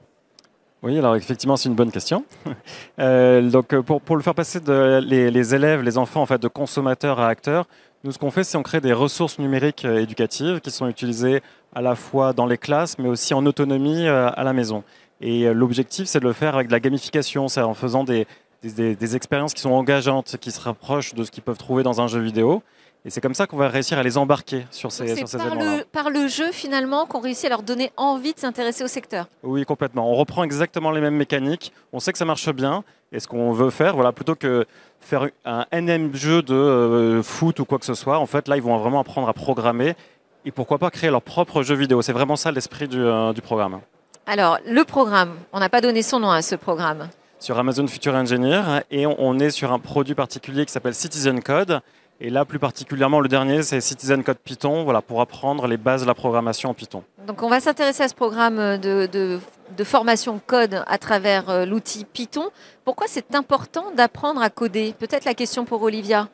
Oui, 0.83 0.99
alors 0.99 1.15
effectivement, 1.15 1.57
c'est 1.57 1.69
une 1.69 1.75
bonne 1.75 1.93
question. 1.93 2.25
Euh, 2.99 3.49
donc, 3.49 3.73
euh, 3.73 3.81
pour, 3.81 4.03
pour, 4.03 4.17
le 4.17 4.23
faire 4.23 4.35
passer 4.35 4.61
de 4.61 5.01
les, 5.03 5.55
élèves, 5.55 5.81
les 5.81 5.97
enfants, 5.97 6.21
en 6.21 6.27
fait, 6.27 6.41
de 6.41 6.49
consommateurs 6.49 7.19
à 7.19 7.29
acteurs, 7.29 7.67
nous, 8.05 8.13
ce 8.13 8.19
qu'on 8.19 8.31
fait, 8.31 8.45
c'est 8.45 8.59
on 8.59 8.63
crée 8.63 8.83
des 8.83 8.93
ressources 8.93 9.39
numériques 9.39 9.87
euh, 9.87 10.03
éducatives 10.03 10.61
qui 10.61 10.71
sont 10.71 10.87
utilisées 10.87 11.41
à 11.75 11.81
la 11.81 11.95
fois 11.95 12.35
dans 12.35 12.45
les 12.45 12.59
classes, 12.59 12.99
mais 12.99 13.09
aussi 13.09 13.33
en 13.33 13.47
autonomie 13.47 14.07
à 14.07 14.45
la 14.45 14.53
maison. 14.53 14.83
Et 15.23 15.53
l'objectif, 15.55 16.07
c'est 16.09 16.21
de 16.21 16.27
le 16.27 16.35
faire 16.35 16.55
avec 16.57 16.67
de 16.67 16.73
la 16.73 16.81
gamification, 16.81 17.49
c'est 17.49 17.63
en 17.63 17.75
faisant 17.75 18.05
des, 18.05 18.27
des, 18.63 19.17
expériences 19.17 19.55
qui 19.55 19.63
sont 19.63 19.71
engageantes, 19.71 20.37
qui 20.41 20.51
se 20.51 20.61
rapprochent 20.61 21.15
de 21.15 21.25
ce 21.25 21.31
qu'ils 21.31 21.43
peuvent 21.43 21.59
trouver 21.59 21.83
dans 21.83 22.01
un 22.01 22.07
jeu 22.07 22.21
vidéo. 22.21 22.63
Et 23.05 23.11
c'est 23.11 23.23
comme 23.23 23.35
ça 23.35 23.47
qu'on 23.47 23.57
va 23.57 23.69
réussir 23.69 23.99
à 23.99 24.03
les 24.03 24.19
embarquer 24.19 24.67
sur 24.71 24.93
ces, 24.93 25.17
sur 25.17 25.27
ces 25.27 25.39
par 25.39 25.55
le, 25.55 25.85
par 25.85 26.11
le 26.11 26.29
jeu, 26.29 26.53
finalement, 26.53 27.07
qu'on 27.07 27.21
réussit 27.21 27.47
à 27.47 27.49
leur 27.49 27.63
donner 27.63 27.93
envie 27.97 28.35
de 28.35 28.39
s'intéresser 28.39 28.85
au 28.85 28.89
secteur. 28.89 29.27
Oui, 29.43 29.65
complètement. 29.65 30.11
On 30.11 30.15
reprend 30.15 30.45
exactement 30.45 30.91
les 30.91 31.01
mêmes 31.01 31.17
mécaniques. 31.17 31.73
On 31.95 32.01
sait 32.01 32.13
que 32.13 32.19
ça 32.19 32.27
marche 32.27 32.51
bien. 32.51 32.85
Et 33.13 33.19
ce 33.19 33.27
qu'on 33.27 33.53
veut 33.53 33.71
faire, 33.71 33.95
voilà, 33.95 34.13
plutôt 34.13 34.35
que 34.35 34.67
faire 35.01 35.29
un 35.47 35.65
NM 35.73 36.15
jeu 36.15 36.43
de 36.43 36.55
euh, 36.55 37.23
foot 37.23 37.59
ou 37.61 37.65
quoi 37.65 37.79
que 37.79 37.87
ce 37.87 37.95
soit, 37.95 38.19
en 38.19 38.27
fait, 38.27 38.49
là, 38.49 38.57
ils 38.57 38.63
vont 38.63 38.77
vraiment 38.77 39.01
apprendre 39.01 39.29
à 39.29 39.33
programmer. 39.33 39.97
Et 40.45 40.51
pourquoi 40.51 40.79
pas 40.79 40.91
créer 40.91 41.11
leur 41.11 41.23
propre 41.23 41.63
jeu 41.63 41.75
vidéo. 41.75 42.03
C'est 42.03 42.13
vraiment 42.13 42.37
ça 42.37 42.53
l'esprit 42.53 42.87
du, 42.87 43.01
euh, 43.01 43.33
du 43.33 43.41
programme. 43.41 43.81
Alors, 44.27 44.59
le 44.67 44.85
programme, 44.85 45.33
on 45.55 45.59
n'a 45.59 45.71
pas 45.71 45.81
donné 45.81 46.03
son 46.03 46.21
nom 46.21 46.31
à 46.31 46.43
ce 46.43 46.55
programme 46.55 47.09
sur 47.41 47.59
Amazon 47.59 47.87
Future 47.87 48.15
Engineer 48.15 48.83
et 48.91 49.07
on 49.07 49.39
est 49.39 49.51
sur 49.51 49.73
un 49.73 49.79
produit 49.79 50.15
particulier 50.15 50.67
qui 50.67 50.73
s'appelle 50.73 50.95
Citizen 50.95 51.43
Code 51.43 51.81
et 52.21 52.29
là, 52.29 52.45
plus 52.45 52.59
particulièrement, 52.59 53.21
le 53.21 53.29
dernier, 53.29 53.63
c'est 53.63 53.81
Citizen 53.81 54.23
Code 54.23 54.39
Python, 54.39 54.85
voilà, 54.85 55.01
pour 55.01 55.23
apprendre 55.23 55.67
les 55.67 55.79
bases 55.79 56.03
de 56.03 56.07
la 56.07 56.15
programmation 56.15 56.69
en 56.69 56.75
Python. 56.75 57.03
Donc, 57.27 57.43
on 57.43 57.49
va 57.49 57.61
s'intéresser 57.61 58.03
à 58.03 58.09
ce 58.09 58.15
programme 58.15 58.79
de, 58.79 59.07
de, 59.07 59.85
formation 59.85 60.39
code 60.47 60.85
à 60.87 60.99
travers 60.99 61.49
euh, 61.49 61.65
l'outil 61.65 62.05
Python. 62.05 62.51
Pourquoi 62.85 63.07
c'est 63.09 63.35
important 63.35 63.91
d'apprendre 63.97 64.43
à 64.43 64.51
coder? 64.51 64.95
Peut-être 64.99 65.25
la 65.25 65.33
question 65.33 65.65
pour 65.65 65.81
Olivia. 65.83 66.29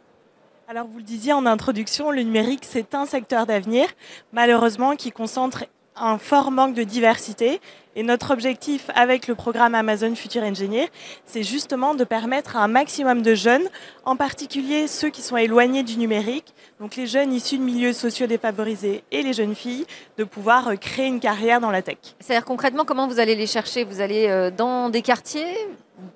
Alors, 0.66 0.88
vous 0.88 0.98
le 0.98 1.04
disiez 1.04 1.32
en 1.32 1.46
introduction, 1.46 2.10
le 2.10 2.22
numérique, 2.22 2.64
c'est 2.68 2.92
un 2.96 3.06
secteur 3.06 3.46
d'avenir, 3.46 3.86
malheureusement, 4.32 4.96
qui 4.96 5.12
concentre 5.12 5.64
un 5.96 6.18
fort 6.18 6.50
manque 6.50 6.74
de 6.74 6.82
diversité. 6.82 7.60
Et 7.98 8.02
notre 8.02 8.30
objectif 8.30 8.90
avec 8.94 9.26
le 9.26 9.34
programme 9.34 9.74
Amazon 9.74 10.14
Future 10.14 10.42
Engineer, 10.42 10.90
c'est 11.24 11.42
justement 11.42 11.94
de 11.94 12.04
permettre 12.04 12.56
à 12.56 12.60
un 12.60 12.68
maximum 12.68 13.22
de 13.22 13.34
jeunes, 13.34 13.66
en 14.04 14.16
particulier 14.16 14.86
ceux 14.86 15.08
qui 15.08 15.22
sont 15.22 15.38
éloignés 15.38 15.82
du 15.82 15.96
numérique, 15.96 16.54
donc 16.78 16.96
les 16.96 17.06
jeunes 17.06 17.32
issus 17.32 17.56
de 17.56 17.62
milieux 17.62 17.94
sociaux 17.94 18.26
défavorisés 18.26 19.02
et 19.10 19.22
les 19.22 19.32
jeunes 19.32 19.54
filles, 19.54 19.86
de 20.18 20.24
pouvoir 20.24 20.68
euh, 20.68 20.76
créer 20.76 21.06
une 21.06 21.20
carrière 21.20 21.58
dans 21.58 21.70
la 21.70 21.80
tech. 21.80 21.96
C'est-à-dire 22.20 22.44
concrètement, 22.44 22.84
comment 22.84 23.08
vous 23.08 23.18
allez 23.18 23.34
les 23.34 23.46
chercher? 23.46 23.84
Vous 23.84 24.02
allez 24.02 24.26
euh, 24.28 24.50
dans 24.50 24.90
des 24.90 25.00
quartiers, 25.00 25.54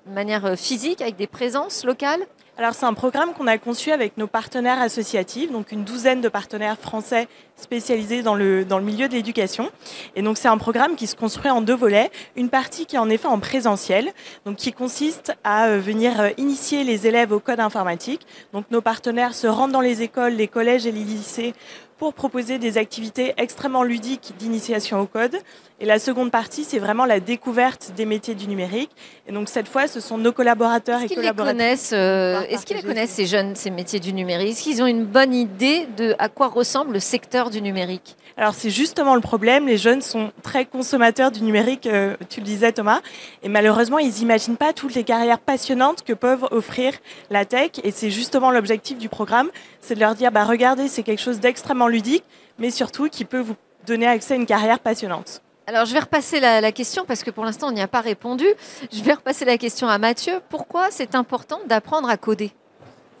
de 0.05 0.13
manière 0.13 0.45
euh, 0.45 0.55
physique, 0.55 1.01
avec 1.01 1.15
des 1.15 1.25
présences 1.25 1.83
locales? 1.83 2.21
Alors 2.57 2.73
c'est 2.73 2.85
un 2.85 2.93
programme 2.93 3.33
qu'on 3.33 3.47
a 3.47 3.57
conçu 3.57 3.91
avec 3.91 4.17
nos 4.17 4.27
partenaires 4.27 4.81
associatifs, 4.81 5.51
donc 5.51 5.71
une 5.71 5.83
douzaine 5.83 6.21
de 6.21 6.29
partenaires 6.29 6.77
français 6.77 7.27
spécialisés 7.55 8.23
dans 8.23 8.35
le, 8.35 8.65
milieu 8.81 9.07
de 9.07 9.13
l'éducation. 9.13 9.71
Et 10.15 10.21
donc 10.21 10.37
c'est 10.37 10.47
un 10.47 10.57
programme 10.57 10.95
qui 10.95 11.07
se 11.07 11.15
construit 11.15 11.49
en 11.49 11.61
deux 11.61 11.75
volets. 11.75 12.11
Une 12.35 12.49
partie 12.49 12.85
qui 12.85 12.97
est 12.97 12.99
en 12.99 13.09
effet 13.09 13.27
en 13.27 13.39
présentiel, 13.39 14.11
donc 14.45 14.57
qui 14.57 14.73
consiste 14.73 15.33
à 15.43 15.67
euh, 15.67 15.79
venir 15.79 16.19
euh, 16.19 16.29
initier 16.37 16.83
les 16.83 17.07
élèves 17.07 17.31
au 17.31 17.39
code 17.39 17.59
informatique. 17.59 18.27
Donc 18.53 18.65
nos 18.69 18.81
partenaires 18.81 19.33
se 19.33 19.47
rendent 19.47 19.71
dans 19.71 19.81
les 19.81 20.01
écoles, 20.01 20.33
les 20.33 20.47
collèges 20.47 20.85
et 20.85 20.91
les 20.91 21.03
lycées 21.03 21.53
pour 22.01 22.15
proposer 22.15 22.57
des 22.57 22.79
activités 22.79 23.35
extrêmement 23.37 23.83
ludiques 23.83 24.33
d'initiation 24.39 24.99
au 25.01 25.05
code. 25.05 25.35
Et 25.79 25.85
la 25.85 25.99
seconde 25.99 26.31
partie, 26.31 26.63
c'est 26.63 26.79
vraiment 26.79 27.05
la 27.05 27.19
découverte 27.19 27.91
des 27.95 28.05
métiers 28.07 28.33
du 28.33 28.47
numérique. 28.47 28.89
Et 29.27 29.31
donc 29.31 29.49
cette 29.49 29.67
fois, 29.67 29.87
ce 29.87 29.99
sont 29.99 30.17
nos 30.17 30.31
collaborateurs 30.31 31.03
et 31.03 31.07
collaboratrices. 31.07 31.91
Euh, 31.93 32.41
est-ce 32.49 32.65
qu'ils 32.65 32.77
les 32.77 32.81
connaissent, 32.81 33.11
ces 33.11 33.27
jeunes, 33.27 33.55
ces 33.55 33.69
métiers 33.69 33.99
du 33.99 34.13
numérique? 34.13 34.53
Est-ce 34.53 34.63
qu'ils 34.63 34.81
ont 34.81 34.87
une 34.87 35.05
bonne 35.05 35.35
idée 35.35 35.85
de 35.95 36.15
à 36.17 36.27
quoi 36.27 36.47
ressemble 36.47 36.93
le 36.93 36.99
secteur 36.99 37.51
du 37.51 37.61
numérique? 37.61 38.15
Alors 38.41 38.55
c'est 38.55 38.71
justement 38.71 39.13
le 39.13 39.21
problème, 39.21 39.67
les 39.67 39.77
jeunes 39.77 40.01
sont 40.01 40.31
très 40.41 40.65
consommateurs 40.65 41.29
du 41.29 41.43
numérique, 41.43 41.85
euh, 41.85 42.15
tu 42.27 42.39
le 42.39 42.45
disais 42.47 42.71
Thomas, 42.71 43.01
et 43.43 43.49
malheureusement 43.49 43.99
ils 43.99 44.11
n'imaginent 44.11 44.57
pas 44.57 44.73
toutes 44.73 44.95
les 44.95 45.03
carrières 45.03 45.37
passionnantes 45.37 46.01
que 46.01 46.13
peuvent 46.13 46.47
offrir 46.49 46.93
la 47.29 47.45
tech, 47.45 47.73
et 47.83 47.91
c'est 47.91 48.09
justement 48.09 48.49
l'objectif 48.49 48.97
du 48.97 49.09
programme, 49.09 49.51
c'est 49.79 49.93
de 49.93 49.99
leur 49.99 50.15
dire, 50.15 50.31
bah, 50.31 50.43
regardez, 50.43 50.87
c'est 50.87 51.03
quelque 51.03 51.21
chose 51.21 51.39
d'extrêmement 51.39 51.87
ludique, 51.87 52.23
mais 52.57 52.71
surtout 52.71 53.09
qui 53.09 53.25
peut 53.25 53.41
vous 53.41 53.55
donner 53.85 54.07
accès 54.07 54.33
à 54.33 54.37
une 54.37 54.47
carrière 54.47 54.79
passionnante. 54.79 55.43
Alors 55.67 55.85
je 55.85 55.93
vais 55.93 55.99
repasser 55.99 56.39
la, 56.39 56.71
question 56.71 57.05
parce 57.05 57.21
que 57.21 57.29
pour 57.29 57.45
l'instant 57.45 57.67
on 57.67 57.71
n'y 57.71 57.81
a 57.81 57.87
pas 57.87 58.01
répondu. 58.01 58.47
Je 58.91 59.03
vais 59.03 59.13
repasser 59.13 59.45
la 59.45 59.59
question 59.59 59.87
à 59.87 59.99
Mathieu. 59.99 60.41
Pourquoi 60.49 60.87
c'est 60.89 61.13
important 61.13 61.59
d'apprendre 61.67 62.09
à 62.09 62.17
coder? 62.17 62.51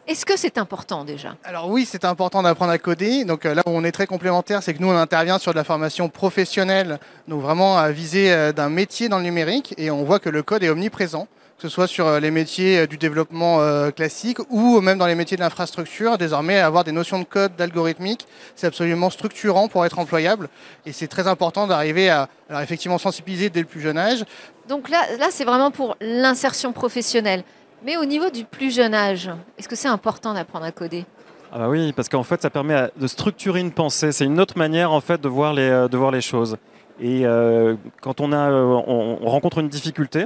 Est-ce 0.07 0.25
que 0.25 0.35
c'est 0.35 0.57
important 0.57 1.05
déjà 1.05 1.35
Alors 1.43 1.69
oui, 1.69 1.87
c'est 1.89 2.05
important 2.05 2.41
d'apprendre 2.41 2.71
à 2.71 2.77
coder. 2.77 3.23
Donc 3.23 3.45
euh, 3.45 3.53
là 3.53 3.61
où 3.65 3.69
on 3.69 3.83
est 3.83 3.91
très 3.91 4.07
complémentaire, 4.07 4.63
c'est 4.63 4.73
que 4.73 4.81
nous 4.81 4.89
on 4.89 4.97
intervient 4.97 5.37
sur 5.37 5.51
de 5.51 5.57
la 5.57 5.63
formation 5.63 6.09
professionnelle, 6.09 6.99
donc 7.27 7.41
vraiment 7.41 7.77
à 7.77 7.91
viser 7.91 8.31
euh, 8.31 8.51
d'un 8.51 8.69
métier 8.69 9.09
dans 9.09 9.17
le 9.17 9.23
numérique, 9.23 9.73
et 9.77 9.91
on 9.91 10.03
voit 10.03 10.19
que 10.19 10.29
le 10.29 10.43
code 10.43 10.63
est 10.63 10.69
omniprésent 10.69 11.27
que 11.57 11.69
ce 11.69 11.75
soit 11.75 11.85
sur 11.85 12.07
euh, 12.07 12.19
les 12.19 12.31
métiers 12.31 12.87
du 12.87 12.97
développement 12.97 13.59
classique 13.91 14.39
ou 14.49 14.81
même 14.81 14.97
dans 14.97 15.05
les 15.05 15.13
métiers 15.13 15.37
de 15.37 15.43
l'infrastructure. 15.43 16.17
Désormais, 16.17 16.57
avoir 16.57 16.83
des 16.83 16.91
notions 16.91 17.19
de 17.19 17.23
code, 17.23 17.55
d'algorithmique, 17.55 18.25
c'est 18.55 18.65
absolument 18.65 19.11
structurant 19.11 19.67
pour 19.67 19.85
être 19.85 19.99
employable. 19.99 20.49
Et 20.87 20.91
c'est 20.91 21.07
très 21.07 21.27
important 21.27 21.67
d'arriver 21.67 22.09
à 22.09 22.29
alors 22.49 22.63
effectivement 22.63 22.97
sensibiliser 22.97 23.51
dès 23.51 23.59
le 23.59 23.67
plus 23.67 23.79
jeune 23.79 23.99
âge. 23.99 24.25
Donc 24.67 24.89
là, 24.89 25.05
là 25.19 25.27
c'est 25.29 25.45
vraiment 25.45 25.69
pour 25.69 25.95
l'insertion 26.01 26.73
professionnelle. 26.73 27.43
Mais 27.83 27.97
au 27.97 28.05
niveau 28.05 28.29
du 28.29 28.45
plus 28.45 28.73
jeune 28.73 28.93
âge, 28.93 29.29
est-ce 29.57 29.67
que 29.67 29.75
c'est 29.75 29.87
important 29.87 30.33
d'apprendre 30.33 30.65
à 30.65 30.71
coder? 30.71 31.05
Ah 31.51 31.59
bah 31.59 31.69
oui, 31.69 31.91
parce 31.93 32.07
qu'en 32.07 32.23
fait, 32.23 32.41
ça 32.41 32.49
permet 32.49 32.89
de 32.95 33.07
structurer 33.07 33.59
une 33.59 33.71
pensée. 33.71 34.11
C'est 34.11 34.25
une 34.25 34.39
autre 34.39 34.57
manière 34.57 34.91
en 34.91 35.01
fait 35.01 35.19
de 35.19 35.27
voir 35.27 35.53
les, 35.53 35.87
de 35.89 35.97
voir 35.97 36.11
les 36.11 36.21
choses. 36.21 36.57
Et 37.01 37.25
quand 38.01 38.21
on, 38.21 38.31
a, 38.31 38.51
on 38.51 39.27
rencontre 39.27 39.57
une 39.57 39.67
difficulté, 39.67 40.25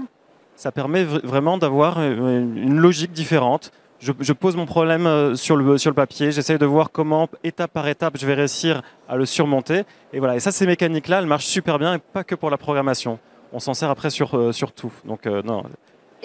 ça 0.56 0.72
permet 0.72 1.04
vraiment 1.04 1.58
d'avoir 1.58 2.00
euh, 2.00 2.39
une 2.39 2.78
logique 2.78 3.12
différente. 3.12 3.72
Je, 4.00 4.34
pose 4.34 4.56
mon 4.56 4.65
problème 4.65 5.08
euh, 5.08 5.36
sur 5.36 5.56
le, 5.56 5.78
sur 5.78 5.89
le 5.89 5.96
papier, 5.96 6.32
j'essaye 6.32 6.60
de 6.60 6.65
voir 6.65 6.91
comment, 6.91 7.28
étape 7.44 7.72
par 7.72 7.88
étape, 7.88 8.18
je 8.20 8.28
vais 8.28 8.36
réussir 8.36 8.82
à 9.08 9.15
le 9.15 9.26
surmonter. 9.26 9.84
Et 10.13 10.20
voilà, 10.20 10.36
et 10.36 10.39
ça, 10.39 10.52
ces 10.52 10.68
mécaniques-là, 10.68 11.20
elles 11.20 11.26
marchent 11.26 11.48
super 11.48 11.80
bien, 11.80 11.96
et 11.96 11.98
pas 11.98 12.24
que 12.24 12.36
pour 12.36 12.50
la 12.50 12.58
programmation. 12.58 13.18
On 13.52 13.60
s'en 13.60 13.74
sert 13.74 13.89
après 13.89 14.10
sur, 14.10 14.38
euh, 14.38 14.52
sur 14.52 14.74
tout. 14.74 14.91
Donc, 15.06 15.26
non. 15.26 15.63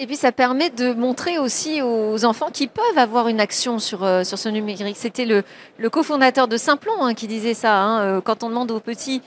Et 0.01 0.07
puis 0.07 0.15
ça 0.15 0.31
permet 0.31 0.71
de 0.71 0.93
montrer 0.93 1.37
aussi 1.37 1.79
aux 1.83 2.25
enfants 2.25 2.49
qui 2.51 2.65
peuvent 2.65 2.97
avoir 2.97 3.27
une 3.27 3.39
action 3.39 3.77
sur, 3.77 3.99
sur 4.25 4.39
ce 4.39 4.49
numérique. 4.49 4.97
C'était 4.97 5.25
le, 5.25 5.43
cofondateur 5.89 6.47
de 6.47 6.57
Simplon 6.57 7.05
hein, 7.05 7.13
qui 7.13 7.27
disait 7.27 7.53
ça. 7.53 7.77
Hein, 7.77 8.19
quand 8.21 8.43
on 8.43 8.49
demande 8.49 8.71
aux 8.71 8.79
petits 8.79 9.21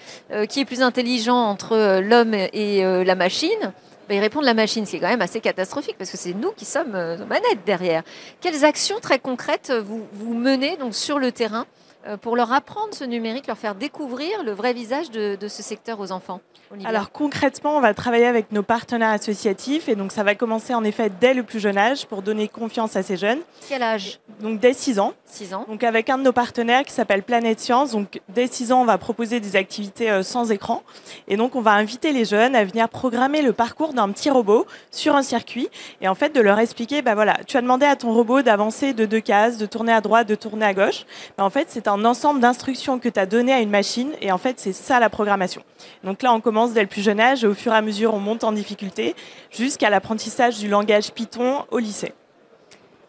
qui 0.49 0.61
est 0.61 0.65
plus 0.65 0.83
intelligent 0.83 1.37
entre 1.37 2.01
l'homme 2.01 2.35
et 2.35 2.83
la 3.05 3.15
machine, 3.15 3.73
bah, 4.09 4.15
il 4.15 4.21
répond 4.21 4.41
de 4.41 4.47
la 4.47 4.55
machine, 4.55 4.85
ce 4.85 4.91
qui 4.91 4.97
est 4.97 5.01
quand 5.01 5.09
même 5.09 5.23
assez 5.23 5.41
catastrophique 5.41 5.97
parce 5.97 6.11
que 6.11 6.19
c'est 6.19 6.35
nous 6.35 6.53
qui 6.53 6.67
sommes 6.67 6.95
euh, 6.95 7.17
manettes 7.25 7.65
derrière. 7.65 8.03
Quelles 8.41 8.65
actions 8.65 9.01
très 9.01 9.19
concrètes 9.19 9.73
vous, 9.73 10.07
vous 10.13 10.35
menez 10.35 10.77
donc 10.77 10.95
sur 10.95 11.19
le 11.19 11.33
terrain 11.33 11.61
euh, 11.63 11.84
pour 12.21 12.37
leur 12.37 12.53
apprendre 12.53 12.95
ce 12.95 13.05
numérique, 13.05 13.47
leur 13.47 13.59
faire 13.59 13.75
découvrir 13.75 14.43
le 14.45 14.53
vrai 14.53 14.73
visage 14.73 15.11
de, 15.11 15.37
de 15.37 15.49
ce 15.49 15.63
secteur 15.63 16.01
aux 16.01 16.13
enfants 16.13 16.41
Alors 16.85 17.13
concrètement, 17.13 17.77
on 17.77 17.81
va 17.81 17.95
travailler 17.95 18.27
avec 18.27 18.53
nos 18.53 18.63
partenaires 18.63 19.11
associatifs 19.11 19.89
et 19.89 19.97
donc 19.97 20.13
ça 20.13 20.23
va 20.23 20.35
commencer 20.35 20.75
en 20.75 20.85
effet 20.85 21.11
dès 21.21 21.35
le 21.35 21.43
plus 21.43 21.61
jeune 21.61 21.79
âge 21.79 22.07
pour 22.07 22.23
donner 22.23 22.49
confiance 22.49 22.97
à 22.97 23.03
ces 23.03 23.17
jeunes. 23.17 23.41
Quel 23.69 23.83
âge? 23.83 24.21
Donc 24.41 24.61
dès 24.61 24.73
6 24.73 24.99
ans. 24.99 25.15
6 25.27 25.55
ans. 25.55 25.65
Donc 25.69 25.85
avec 25.85 26.11
un 26.11 26.19
de 26.19 26.23
nos 26.23 26.33
partenaires 26.33 26.85
qui 26.85 26.93
s'appelle 26.93 27.23
Planète 27.23 27.61
Science. 27.61 27.93
Donc 27.93 28.21
dès 28.29 28.47
6 28.47 28.73
ans, 28.73 28.83
on 28.83 28.85
va 28.85 28.99
proposer 28.99 29.41
des 29.41 29.57
activités 29.57 30.11
euh, 30.11 30.23
sans 30.23 30.51
écran. 30.51 30.83
Et 31.29 31.37
donc 31.37 31.57
on 31.57 31.61
va 31.61 31.73
inviter 31.73 32.13
les 32.13 32.25
jeunes 32.25 32.55
à 32.55 32.65
venir 32.65 32.89
programmer 32.89 33.43
le 33.43 33.53
parcours 33.53 33.95
d'un 33.95 34.11
petit 34.11 34.31
robot 34.31 34.67
sur 34.91 35.17
un 35.17 35.23
circuit. 35.23 35.69
Et 36.01 36.09
en 36.09 36.15
fait 36.15 36.35
de 36.35 36.41
leur 36.41 36.59
expliquer, 36.59 37.03
bah 37.03 37.15
voilà, 37.15 37.39
tu 37.47 37.57
as 37.57 37.63
demandé 37.63 37.87
à 37.87 37.97
ton 37.97 38.13
robot 38.13 38.43
d'avancer 38.43 38.93
de 38.93 39.07
deux 39.07 39.21
cases, 39.21 39.59
de 39.59 39.67
tourner 39.67 39.93
à 39.93 40.01
droite, 40.01 40.29
de 40.29 40.35
tourner 40.35 40.67
à 40.67 40.75
gauche. 40.75 41.05
Bah, 41.37 41.45
en 41.45 41.51
fait 41.51 41.67
c'est 41.71 41.89
un 41.89 41.94
ensemble 42.03 42.41
d'instructions 42.41 42.99
que 42.99 43.09
tu 43.09 43.21
as 43.21 43.27
donné 43.27 43.53
à 43.53 43.61
une 43.61 43.71
machine. 43.71 44.13
Et 44.21 44.33
en 44.33 44.39
fait 44.39 44.59
c'est 44.59 44.73
ça 44.73 44.99
la 44.99 45.11
programmation. 45.11 45.63
Donc 46.03 46.23
là 46.23 46.33
on 46.33 46.41
commence 46.41 46.73
dès 46.73 46.81
le 46.81 46.89
plus 46.89 47.03
jeune 47.03 47.21
âge 47.21 47.45
et 47.45 47.47
au 47.47 47.55
fur 47.55 47.73
et 47.73 47.77
à 47.77 47.83
mesure 47.83 48.15
on 48.15 48.21
monte 48.21 48.43
en 48.43 48.53
difficulté 48.53 49.15
jusqu'à 49.51 49.91
l'apprentissage 49.91 50.59
du 50.59 50.69
langage 50.69 51.13
Python 51.13 51.65
au 51.71 51.79
lycée. 51.79 52.15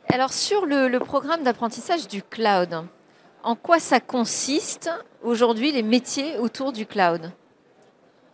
Alors 0.10 0.34
sur 0.34 0.65
le 0.65 1.00
programme 1.00 1.43
d'apprentissage 1.43 2.08
du 2.08 2.21
cloud, 2.21 2.84
en 3.43 3.56
quoi 3.56 3.80
ça 3.80 4.00
consiste 4.00 4.91
aujourd'hui 5.24 5.71
les 5.71 5.84
métiers 5.84 6.38
autour 6.38 6.74
du 6.74 6.86
cloud? 6.86 7.32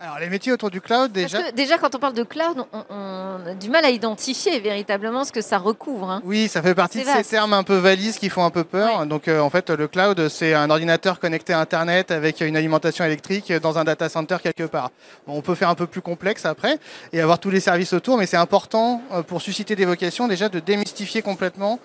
Alors, 0.03 0.17
les 0.17 0.29
métiers 0.29 0.51
autour 0.51 0.71
du 0.71 0.81
cloud, 0.81 1.11
déjà. 1.11 1.37
Parce 1.37 1.51
que 1.51 1.55
déjà 1.55 1.77
quand 1.77 1.93
on 1.93 1.99
parle 1.99 2.15
de 2.15 2.23
cloud, 2.23 2.65
on, 2.73 2.83
on 2.89 3.47
a 3.47 3.53
du 3.53 3.69
mal 3.69 3.85
à 3.85 3.91
identifier 3.91 4.59
véritablement 4.59 5.23
ce 5.23 5.31
que 5.31 5.41
ça 5.41 5.59
recouvre. 5.59 6.09
hein. 6.09 6.21
Oui, 6.25 6.47
ça 6.47 6.63
fait 6.63 6.73
partie 6.73 7.01
de 7.03 7.05
ces 7.05 7.23
termes 7.23 7.53
un 7.53 7.61
peu 7.61 7.75
valises 7.75 8.17
qui 8.17 8.29
font 8.29 8.43
un 8.43 8.49
peu 8.49 8.63
peur. 8.63 9.01
Ouais. 9.01 9.05
Donc, 9.05 9.27
euh, 9.27 9.39
en 9.39 9.51
fait, 9.51 9.69
le 9.69 9.87
cloud, 9.87 10.27
c'est 10.29 10.55
un 10.55 10.71
ordinateur 10.71 11.19
connecté 11.19 11.53
à 11.53 11.59
Internet 11.59 12.09
avec 12.09 12.41
une 12.41 12.57
alimentation 12.57 13.05
électrique 13.05 13.53
dans 13.53 13.77
un 13.77 13.83
data 13.83 14.09
center 14.09 14.37
quelque 14.43 14.63
part. 14.63 14.89
Bon, 15.27 15.37
on 15.37 15.41
peut 15.41 15.53
faire 15.53 15.69
un 15.69 15.75
peu 15.75 15.85
plus 15.85 16.01
complexe 16.01 16.47
après 16.47 16.79
et 17.13 17.21
avoir 17.21 17.37
tous 17.37 17.51
les 17.51 17.59
services 17.59 17.93
autour, 17.93 18.17
mais 18.17 18.25
c'est 18.25 18.37
important 18.37 19.03
euh, 19.11 19.21
pour 19.21 19.39
susciter 19.39 19.75
des 19.75 19.85
vocations 19.85 20.27
déjà 20.27 20.49
de 20.49 20.59
démystifier 20.59 21.21
complètement 21.21 21.79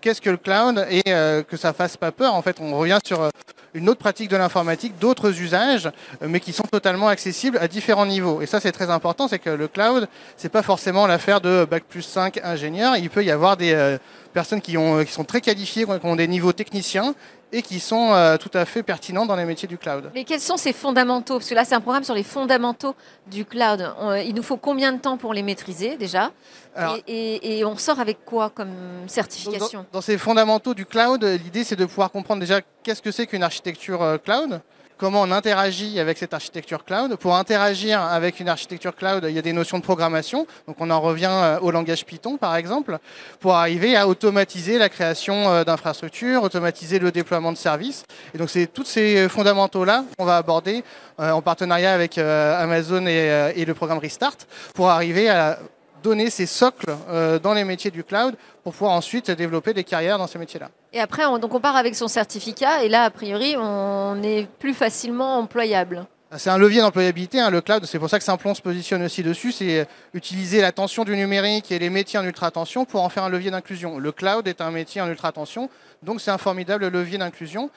qu'est-ce 0.00 0.20
que 0.20 0.30
le 0.30 0.38
cloud 0.38 0.84
et 0.90 1.02
euh, 1.06 1.44
que 1.44 1.56
ça 1.56 1.72
fasse 1.72 1.96
pas 1.96 2.10
peur. 2.10 2.34
En 2.34 2.42
fait, 2.42 2.56
on 2.58 2.76
revient 2.76 2.98
sur 3.06 3.30
une 3.74 3.88
autre 3.88 4.00
pratique 4.00 4.28
de 4.30 4.36
l'informatique, 4.36 4.98
d'autres 4.98 5.40
usages, 5.40 5.86
euh, 6.22 6.26
mais 6.28 6.40
qui 6.40 6.52
sont 6.52 6.64
totalement 6.64 7.08
accessibles 7.08 7.58
à 7.58 7.68
différents 7.68 8.06
niveaux. 8.06 8.40
Et 8.42 8.46
ça, 8.46 8.60
c'est 8.60 8.72
très 8.72 8.90
important, 8.90 9.28
c'est 9.28 9.38
que 9.38 9.50
le 9.50 9.68
cloud, 9.68 10.08
c'est 10.36 10.48
pas 10.48 10.62
forcément 10.62 11.06
l'affaire 11.06 11.40
de 11.40 11.64
bac 11.70 11.84
plus 11.88 12.02
5 12.02 12.40
ingénieurs. 12.42 12.96
Il 12.96 13.10
peut 13.10 13.24
y 13.24 13.30
avoir 13.30 13.56
des 13.56 13.72
euh, 13.72 13.98
personnes 14.32 14.60
qui, 14.60 14.76
ont, 14.76 15.04
qui 15.04 15.12
sont 15.12 15.24
très 15.24 15.40
qualifiées, 15.40 15.84
qui 15.84 15.90
ont 16.06 16.16
des 16.16 16.28
niveaux 16.28 16.52
techniciens 16.52 17.14
et 17.52 17.62
qui 17.62 17.80
sont 17.80 18.12
euh, 18.12 18.36
tout 18.36 18.50
à 18.54 18.64
fait 18.64 18.84
pertinents 18.84 19.26
dans 19.26 19.34
les 19.34 19.44
métiers 19.44 19.66
du 19.66 19.76
cloud. 19.76 20.08
Mais 20.14 20.22
quels 20.22 20.38
sont 20.40 20.56
ces 20.56 20.72
fondamentaux? 20.72 21.38
Parce 21.38 21.48
que 21.50 21.54
là, 21.56 21.64
c'est 21.64 21.74
un 21.74 21.80
programme 21.80 22.04
sur 22.04 22.14
les 22.14 22.22
fondamentaux 22.22 22.94
du 23.26 23.44
cloud. 23.44 23.92
On- 24.00 24.14
il 24.14 24.34
nous 24.36 24.42
faut 24.44 24.56
combien 24.56 24.92
de 24.92 24.98
temps 24.98 25.16
pour 25.16 25.34
les 25.34 25.42
maîtriser 25.42 25.96
déjà? 25.96 26.30
Alors- 26.76 26.98
et, 27.08 27.34
et- 27.34 27.58
et 27.58 27.64
on 27.64 27.76
sort 27.76 27.98
avec 27.98 28.24
quoi 28.24 28.50
comme 28.50 28.70
certification 29.08 29.80
Dans, 29.92 29.98
dans 29.98 30.00
ces 30.00 30.16
fondamentaux 30.16 30.74
du 30.74 30.86
cloud, 30.86 31.24
euh, 31.24 31.36
l'idée 31.38 31.64
c'est 31.64 31.74
de 31.74 31.84
pouvoir 31.84 32.12
comprendre 32.12 32.40
déjà 32.40 32.60
qu'est-ce 32.84 33.02
que 33.02 33.10
c'est 33.10 33.26
qu'une 33.26 33.42
architecture 33.42 33.59
euh, 33.66 34.18
cloud, 34.18 34.60
comment 34.96 35.22
on 35.22 35.30
interagit 35.30 35.98
avec 35.98 36.18
cette 36.18 36.34
architecture 36.34 36.84
cloud. 36.84 37.16
Pour 37.16 37.36
interagir 37.36 38.00
avec 38.00 38.40
une 38.40 38.48
architecture 38.48 38.94
cloud, 38.94 39.24
il 39.28 39.34
y 39.34 39.38
a 39.38 39.42
des 39.42 39.52
notions 39.52 39.78
de 39.78 39.82
programmation. 39.82 40.46
Donc 40.66 40.76
on 40.78 40.90
en 40.90 41.00
revient 41.00 41.30
euh, 41.30 41.58
au 41.60 41.70
langage 41.70 42.04
Python 42.04 42.36
par 42.36 42.56
exemple, 42.56 42.98
pour 43.40 43.54
arriver 43.54 43.96
à 43.96 44.08
automatiser 44.08 44.78
la 44.78 44.88
création 44.88 45.50
euh, 45.50 45.64
d'infrastructures, 45.64 46.42
automatiser 46.42 46.98
le 46.98 47.12
déploiement 47.12 47.52
de 47.52 47.58
services. 47.58 48.04
Et 48.34 48.38
donc 48.38 48.50
c'est 48.50 48.66
tous 48.66 48.84
ces 48.84 49.28
fondamentaux-là 49.28 50.04
qu'on 50.18 50.24
va 50.24 50.36
aborder 50.36 50.84
en 51.18 51.42
partenariat 51.42 51.92
avec 51.92 52.16
Amazon 52.16 53.06
et, 53.06 53.64
le 53.64 53.74
programme 53.74 53.98
Restart 53.98 54.38
pour 54.74 54.88
arriver 54.88 55.28
à 55.28 55.58
donner 56.02 56.30
ces 56.30 56.46
socles 56.46 56.94
dans 57.42 57.52
les 57.52 57.64
métiers 57.64 57.90
du 57.90 58.04
cloud 58.04 58.34
pour 58.64 58.72
pouvoir 58.72 58.92
ensuite 58.92 59.30
développer 59.30 59.74
des 59.74 59.84
carrières 59.84 60.16
dans 60.16 60.26
ces 60.26 60.38
métiers-là. 60.38 60.70
Et 60.92 61.00
après, 61.00 61.24
on, 61.24 61.38
donc 61.38 61.54
on 61.54 61.60
part 61.60 61.76
avec 61.76 61.94
son 61.94 62.08
certificat 62.08 62.84
et 62.84 62.88
là, 62.88 63.04
a 63.04 63.10
priori, 63.10 63.54
on 63.56 64.22
est 64.22 64.48
plus 64.58 64.74
facilement 64.74 65.38
employable. 65.38 66.06
C'est 66.36 66.50
un 66.50 66.58
levier 66.58 66.80
d'employabilité, 66.80 67.40
hein, 67.40 67.50
le 67.50 67.60
cloud. 67.60 67.84
C'est 67.86 67.98
pour 67.98 68.08
ça 68.08 68.18
que 68.18 68.24
Simplon 68.24 68.54
se 68.54 68.62
positionne 68.62 69.02
aussi 69.02 69.24
dessus. 69.24 69.50
C'est 69.50 69.88
utiliser 70.14 70.60
la 70.60 70.70
tension 70.70 71.02
du 71.02 71.16
numérique 71.16 71.72
et 71.72 71.78
les 71.80 71.90
métiers 71.90 72.20
en 72.20 72.24
ultra-tension 72.24 72.84
pour 72.84 73.02
en 73.02 73.08
faire 73.08 73.24
un 73.24 73.28
levier 73.28 73.50
d'inclusion. 73.50 73.98
Le 73.98 74.12
cloud 74.12 74.46
est 74.46 74.60
un 74.60 74.70
métier 74.70 75.00
en 75.00 75.08
ultra-tension, 75.08 75.68
donc 76.04 76.20
c'est 76.20 76.30
un 76.30 76.38
formidable 76.38 76.86
levier 76.86 77.18
d'inclusion. 77.18 77.68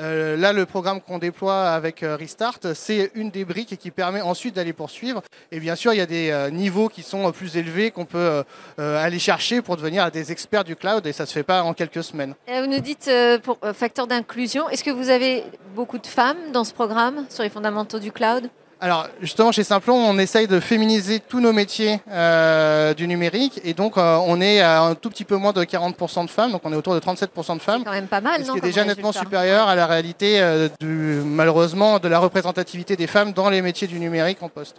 Euh, 0.00 0.36
là, 0.36 0.52
le 0.52 0.66
programme 0.66 1.00
qu'on 1.00 1.18
déploie 1.18 1.68
avec 1.70 2.02
euh, 2.02 2.16
Restart, 2.16 2.58
c'est 2.74 3.12
une 3.14 3.30
des 3.30 3.44
briques 3.44 3.76
qui 3.78 3.90
permet 3.92 4.22
ensuite 4.22 4.56
d'aller 4.56 4.72
poursuivre. 4.72 5.22
Et 5.52 5.60
bien 5.60 5.76
sûr, 5.76 5.92
il 5.92 5.98
y 5.98 6.00
a 6.00 6.06
des 6.06 6.30
euh, 6.30 6.50
niveaux 6.50 6.88
qui 6.88 7.02
sont 7.02 7.28
euh, 7.28 7.32
plus 7.32 7.56
élevés 7.56 7.90
qu'on 7.92 8.06
peut 8.06 8.18
euh, 8.18 8.42
euh, 8.80 9.04
aller 9.04 9.18
chercher 9.18 9.60
pour 9.62 9.76
devenir 9.76 10.10
des 10.10 10.32
experts 10.32 10.64
du 10.64 10.74
cloud, 10.74 11.06
et 11.06 11.12
ça 11.12 11.26
se 11.26 11.32
fait 11.32 11.42
pas 11.44 11.62
en 11.62 11.74
quelques 11.74 12.02
semaines. 12.02 12.34
Vous 12.48 12.66
nous 12.66 12.80
dites 12.80 13.06
euh, 13.08 13.38
pour 13.38 13.58
euh, 13.62 13.72
facteur 13.74 14.06
d'inclusion, 14.06 14.68
est-ce 14.70 14.82
que 14.82 14.90
vous 14.90 15.10
avez 15.10 15.44
beaucoup 15.76 15.98
de 15.98 16.06
femmes 16.06 16.50
dans 16.52 16.64
ce 16.64 16.72
programme 16.72 17.26
sur 17.28 17.42
les 17.44 17.50
fondamentaux 17.50 17.99
du 18.00 18.10
cloud 18.12 18.50
Alors 18.80 19.08
justement 19.20 19.52
chez 19.52 19.62
Simplon, 19.62 19.94
on 19.94 20.18
essaye 20.18 20.48
de 20.48 20.58
féminiser 20.58 21.20
tous 21.20 21.40
nos 21.40 21.52
métiers 21.52 22.00
euh, 22.10 22.94
du 22.94 23.06
numérique. 23.06 23.60
Et 23.64 23.74
donc 23.74 23.96
euh, 23.96 24.18
on 24.26 24.40
est 24.40 24.60
à 24.60 24.82
un 24.82 24.94
tout 24.94 25.10
petit 25.10 25.24
peu 25.24 25.36
moins 25.36 25.52
de 25.52 25.62
40% 25.62 26.24
de 26.24 26.30
femmes, 26.30 26.52
donc 26.52 26.62
on 26.64 26.72
est 26.72 26.76
autour 26.76 26.94
de 26.94 27.00
37% 27.00 27.26
de 27.26 27.32
C'est 27.36 27.58
femmes, 27.60 27.84
quand 27.84 27.92
même 27.92 28.08
pas 28.08 28.20
mal, 28.20 28.42
ce 28.42 28.48
non 28.48 28.54
qui 28.54 28.58
est 28.58 28.62
déjà 28.62 28.84
nettement 28.84 29.12
supérieur 29.12 29.68
à 29.68 29.74
la 29.74 29.86
réalité 29.86 30.40
euh, 30.40 30.68
du, 30.80 31.22
malheureusement 31.24 31.98
de 31.98 32.08
la 32.08 32.18
représentativité 32.18 32.96
des 32.96 33.06
femmes 33.06 33.32
dans 33.32 33.50
les 33.50 33.62
métiers 33.62 33.86
du 33.86 34.00
numérique 34.00 34.42
en 34.42 34.48
poste. 34.48 34.76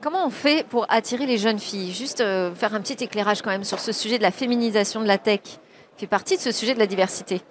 Comment 0.00 0.26
on 0.26 0.30
fait 0.30 0.64
pour 0.68 0.86
attirer 0.88 1.26
les 1.26 1.38
jeunes 1.38 1.58
filles? 1.58 1.92
Juste 1.92 2.18
faire 2.18 2.72
un 2.74 2.80
petit 2.80 3.02
éclairage 3.02 3.42
quand 3.42 3.50
même 3.50 3.64
sur 3.64 3.80
ce 3.80 3.90
sujet 3.90 4.16
de 4.16 4.22
la 4.22 4.30
féminisation 4.30 5.00
de 5.00 5.06
la 5.06 5.18
tech, 5.18 5.40
qui 5.96 6.00
fait 6.00 6.06
partie 6.06 6.36
de 6.36 6.40
ce 6.40 6.52
sujet 6.52 6.72
de 6.74 6.78
la 6.78 6.86
diversité. 6.86 7.42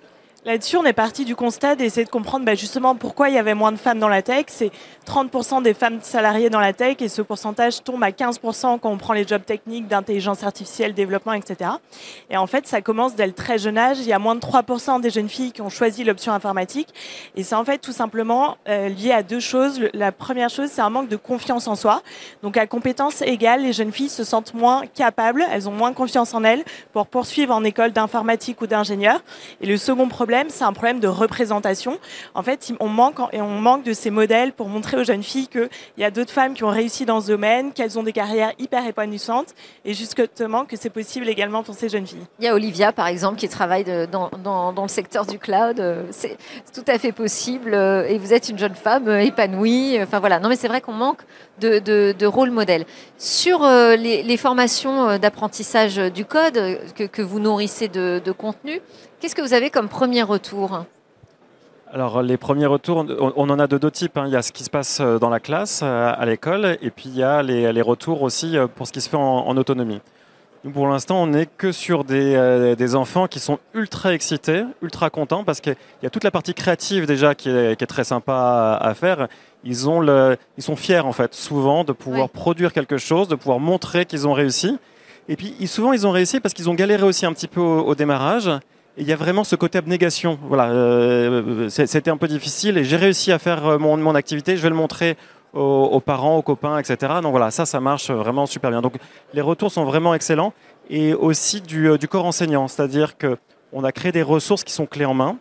Là-dessus, 0.48 0.78
on 0.78 0.86
est 0.86 0.94
parti 0.94 1.26
du 1.26 1.36
constat 1.36 1.76
d'essayer 1.76 2.06
de 2.06 2.10
comprendre 2.10 2.46
bah, 2.46 2.56
justement 2.56 2.96
pourquoi 2.96 3.28
il 3.28 3.36
y 3.36 3.38
avait 3.38 3.54
moins 3.54 3.74
de 3.74 3.78
femmes 3.78 4.00
dans 4.00 4.08
la 4.08 4.22
tech. 4.22 4.46
C'est 4.48 4.72
30% 5.06 5.62
des 5.62 5.74
femmes 5.74 6.00
salariées 6.02 6.50
dans 6.50 6.62
la 6.62 6.72
tech 6.72 6.96
et 7.02 7.10
ce 7.10 7.22
pourcentage 7.22 7.84
tombe 7.84 8.02
à 8.02 8.12
15% 8.12 8.80
quand 8.80 8.90
on 8.90 8.96
prend 8.96 9.12
les 9.12 9.28
jobs 9.28 9.44
techniques 9.44 9.90
d'intelligence 9.90 10.44
artificielle, 10.44 10.94
développement, 10.94 11.34
etc. 11.34 11.72
Et 12.30 12.38
en 12.38 12.48
fait, 12.48 12.66
ça 12.66 12.82
commence 12.82 13.14
dès 13.14 13.28
le 13.28 13.34
très 13.34 13.58
jeune 13.58 13.78
âge. 13.78 13.98
Il 14.00 14.06
y 14.06 14.14
a 14.14 14.20
moins 14.20 14.36
de 14.36 14.40
3% 14.40 15.02
des 15.02 15.10
jeunes 15.10 15.28
filles 15.28 15.52
qui 15.52 15.62
ont 15.62 15.68
choisi 15.68 16.06
l'option 16.06 16.32
informatique. 16.32 16.94
Et 17.36 17.44
c'est 17.44 17.56
en 17.56 17.66
fait 17.66 17.80
tout 17.80 17.92
simplement 17.92 18.56
euh, 18.70 18.88
lié 18.88 19.12
à 19.12 19.24
deux 19.24 19.42
choses. 19.42 19.82
La 19.94 20.14
première 20.14 20.50
chose, 20.50 20.70
c'est 20.72 20.80
un 20.80 20.90
manque 20.90 21.10
de 21.10 21.18
confiance 21.18 21.68
en 21.68 21.76
soi. 21.76 22.02
Donc 22.42 22.56
à 22.56 22.68
compétences 22.68 23.22
égales, 23.22 23.64
les 23.64 23.74
jeunes 23.74 23.92
filles 23.92 24.08
se 24.08 24.24
sentent 24.24 24.54
moins 24.54 24.84
capables, 24.96 25.44
elles 25.52 25.68
ont 25.68 25.74
moins 25.74 25.92
confiance 25.92 26.34
en 26.34 26.46
elles 26.46 26.64
pour 26.94 27.08
poursuivre 27.08 27.54
en 27.54 27.66
école 27.66 27.92
d'informatique 27.92 28.62
ou 28.62 28.68
d'ingénieur. 28.68 29.20
Et 29.60 29.66
le 29.66 29.76
second 29.76 30.08
problème, 30.08 30.37
c'est 30.50 30.64
un 30.64 30.74
problème 30.74 31.00
de 31.00 31.08
représentation. 31.08 31.98
En 32.36 32.44
fait, 32.44 32.72
on 32.80 32.88
manque, 32.88 33.16
et 33.34 33.42
on 33.42 33.60
manque 33.60 33.84
de 33.84 33.94
ces 33.94 34.10
modèles 34.10 34.54
pour 34.54 34.68
montrer 34.70 34.98
aux 34.98 35.04
jeunes 35.04 35.24
filles 35.24 35.48
qu'il 35.48 35.70
y 35.98 36.04
a 36.04 36.12
d'autres 36.12 36.32
femmes 36.32 36.54
qui 36.54 36.64
ont 36.64 36.70
réussi 36.70 37.06
dans 37.06 37.20
ce 37.22 37.28
domaine, 37.28 37.74
qu'elles 37.74 37.98
ont 37.98 38.04
des 38.04 38.14
carrières 38.14 38.54
hyper 38.60 38.86
épanouissantes, 38.88 39.54
et 39.86 39.94
justement 39.94 40.66
que 40.66 40.76
c'est 40.78 40.90
possible 40.90 41.28
également 41.28 41.64
pour 41.64 41.76
ces 41.76 41.90
jeunes 41.90 42.08
filles. 42.08 42.26
Il 42.40 42.46
y 42.46 42.48
a 42.48 42.54
Olivia, 42.54 42.92
par 42.92 43.08
exemple, 43.08 43.38
qui 43.38 43.50
travaille 43.50 43.86
dans, 44.12 44.30
dans- 44.44 44.72
le 44.84 44.88
secteur 44.88 45.26
du 45.26 45.38
cloud. 45.40 45.80
Euh, 45.80 46.04
C'est 46.12 46.38
tout 46.74 46.86
à 46.88 46.98
fait 46.98 47.12
possible. 47.12 47.74
euh, 47.74 48.08
Et 48.08 48.18
vous 48.18 48.34
êtes 48.34 48.48
une 48.50 48.58
jeune 48.58 48.76
femme 48.76 49.08
euh, 49.08 49.20
épanouie. 49.20 49.98
Enfin 50.02 50.20
voilà. 50.20 50.40
Non, 50.40 50.48
mais 50.50 50.56
c'est 50.56 50.68
vrai 50.68 50.82
qu'on 50.82 50.94
manque 50.94 51.22
de, 51.60 51.80
de, 51.80 52.16
de 52.18 52.26
rôle 52.26 52.52
modèle. 52.52 52.86
Sur 53.18 53.64
euh, 53.64 53.96
les, 53.96 54.38
formations 54.38 55.10
euh, 55.10 55.18
d'apprentissage 55.18 55.98
du 55.98 56.26
code 56.26 56.58
euh, 56.58 56.76
que, 57.12 57.22
vous 57.22 57.40
nourrissez 57.40 57.88
de 57.88 58.32
contenu, 58.32 58.80
qu'est-ce 59.20 59.36
que 59.36 59.42
vous 59.42 59.54
avez 59.54 59.70
comme 59.70 59.90
premier 59.90 60.24
retour 60.24 60.86
Alors 61.92 62.22
les 62.22 62.38
premiers 62.38 62.66
retours, 62.66 63.06
on, 63.20 63.50
en 63.50 63.60
a 63.60 63.68
de 63.68 63.78
deux 63.78 63.92
types. 63.92 64.18
hein. 64.18 64.26
Il 64.28 64.34
y 64.34 64.36
a 64.36 64.42
ce 64.42 64.52
qui 64.52 64.64
se 64.64 64.70
passe 64.70 65.00
euh, 65.02 65.20
dans 65.20 65.30
la 65.30 65.40
classe, 65.40 65.82
euh, 65.84 66.12
à 66.16 66.26
l'école, 66.26 66.78
et 66.82 66.90
puis 66.92 67.06
il 67.08 67.16
y 67.18 67.24
a 67.24 67.42
les, 67.44 67.72
les 67.74 67.82
retours 67.82 68.22
aussi 68.22 68.58
euh, 68.58 68.68
pour 68.68 68.88
ce 68.88 68.92
qui 68.94 69.02
se 69.02 69.10
fait 69.10 69.18
en, 69.18 69.22
en 69.48 69.58
autonomie. 69.58 70.02
Nous, 70.64 70.72
pour 70.72 70.88
l'instant, 70.88 71.22
on 71.22 71.28
n'est 71.28 71.46
que 71.46 71.72
sur 71.72 72.04
des, 72.04 72.36
euh, 72.36 72.76
des 72.76 72.96
enfants 72.96 73.28
qui 73.28 73.40
sont 73.40 73.60
ultra 73.74 74.14
excités, 74.14 74.64
ultra 74.82 75.10
contents, 75.10 75.44
parce 75.44 75.62
qu'il 75.62 75.76
y 76.04 76.06
a 76.06 76.10
toute 76.10 76.24
la 76.24 76.32
partie 76.32 76.54
créative 76.56 77.06
déjà 77.06 77.36
qui 77.36 77.50
est, 77.50 77.78
qui 77.78 77.84
est 77.84 77.88
très 77.88 78.04
sympa 78.04 78.34
à, 78.82 78.88
à 78.88 78.94
faire. 78.96 79.28
Ils, 79.64 79.88
ont 79.90 80.00
le, 80.00 80.36
ils 80.58 80.64
sont 80.64 80.76
fiers, 80.76 81.00
en 81.00 81.14
fait, 81.14 81.34
souvent, 81.36 81.84
de 81.84 81.92
pouvoir 81.94 82.24
Ouais. 82.24 82.32
produire 82.34 82.74
quelque 82.74 82.98
chose, 82.98 83.28
de 83.28 83.36
pouvoir 83.36 83.60
montrer 83.60 84.06
qu'ils 84.06 84.28
ont 84.28 84.34
réussi. 84.34 84.78
Et 85.30 85.36
puis, 85.36 85.56
ils- 85.60 85.68
souvent, 85.68 85.94
ils 85.94 86.08
ont 86.08 86.12
réussi 86.12 86.40
parce 86.40 86.54
qu'ils 86.54 86.70
ont 86.70 86.74
galéré 86.74 87.04
aussi 87.04 87.26
un 87.26 87.34
petit 87.34 87.48
peu 87.48 87.62
au, 87.62 87.82
au 87.86 87.96
démarrage. 87.96 88.50
Il 89.00 89.08
y 89.08 89.14
a 89.14 89.16
vraiment 89.16 89.44
ce 89.44 89.56
côté 89.56 89.78
abnégation. 89.78 90.40
Voilà, 90.44 90.70
euh, 90.70 91.70
c'était 91.70 92.10
un 92.10 92.18
peu 92.18 92.28
difficile 92.28 92.78
et 92.78 92.84
j'ai 92.84 92.98
réussi 92.98 93.32
à 93.32 93.38
faire 93.38 93.66
euh, 93.66 93.78
mon, 93.78 94.16
activité. 94.16 94.58
Je 94.58 94.62
vais 94.64 94.70
le 94.70 94.76
montrer 94.76 95.18
aux, 95.54 96.00
parents, 96.00 96.38
aux 96.38 96.42
copains, 96.42 96.78
etc. 96.78 97.14
Donc 97.22 97.32
voilà, 97.32 97.52
ça, 97.52 97.66
ça 97.66 97.80
marche 97.80 98.12
vraiment 98.12 98.46
super 98.46 98.70
bien. 98.70 98.82
Donc 98.82 98.96
les 99.34 99.42
retours 99.42 99.72
sont 99.72 99.86
vraiment 99.86 100.14
excellents 100.14 100.54
et 100.90 101.14
aussi 101.14 101.62
du, 101.62 101.98
du 101.98 102.08
corps 102.08 102.26
enseignant, 102.26 102.68
c'est-à-dire 102.68 103.18
que 103.18 103.38
on 103.74 103.84
a 103.84 103.92
créé 103.92 104.12
des 104.12 104.24
ressources 104.24 104.64
qui 104.64 104.74
sont 104.74 104.86
clés 104.86 105.06
en 105.06 105.14
main, 105.14 105.38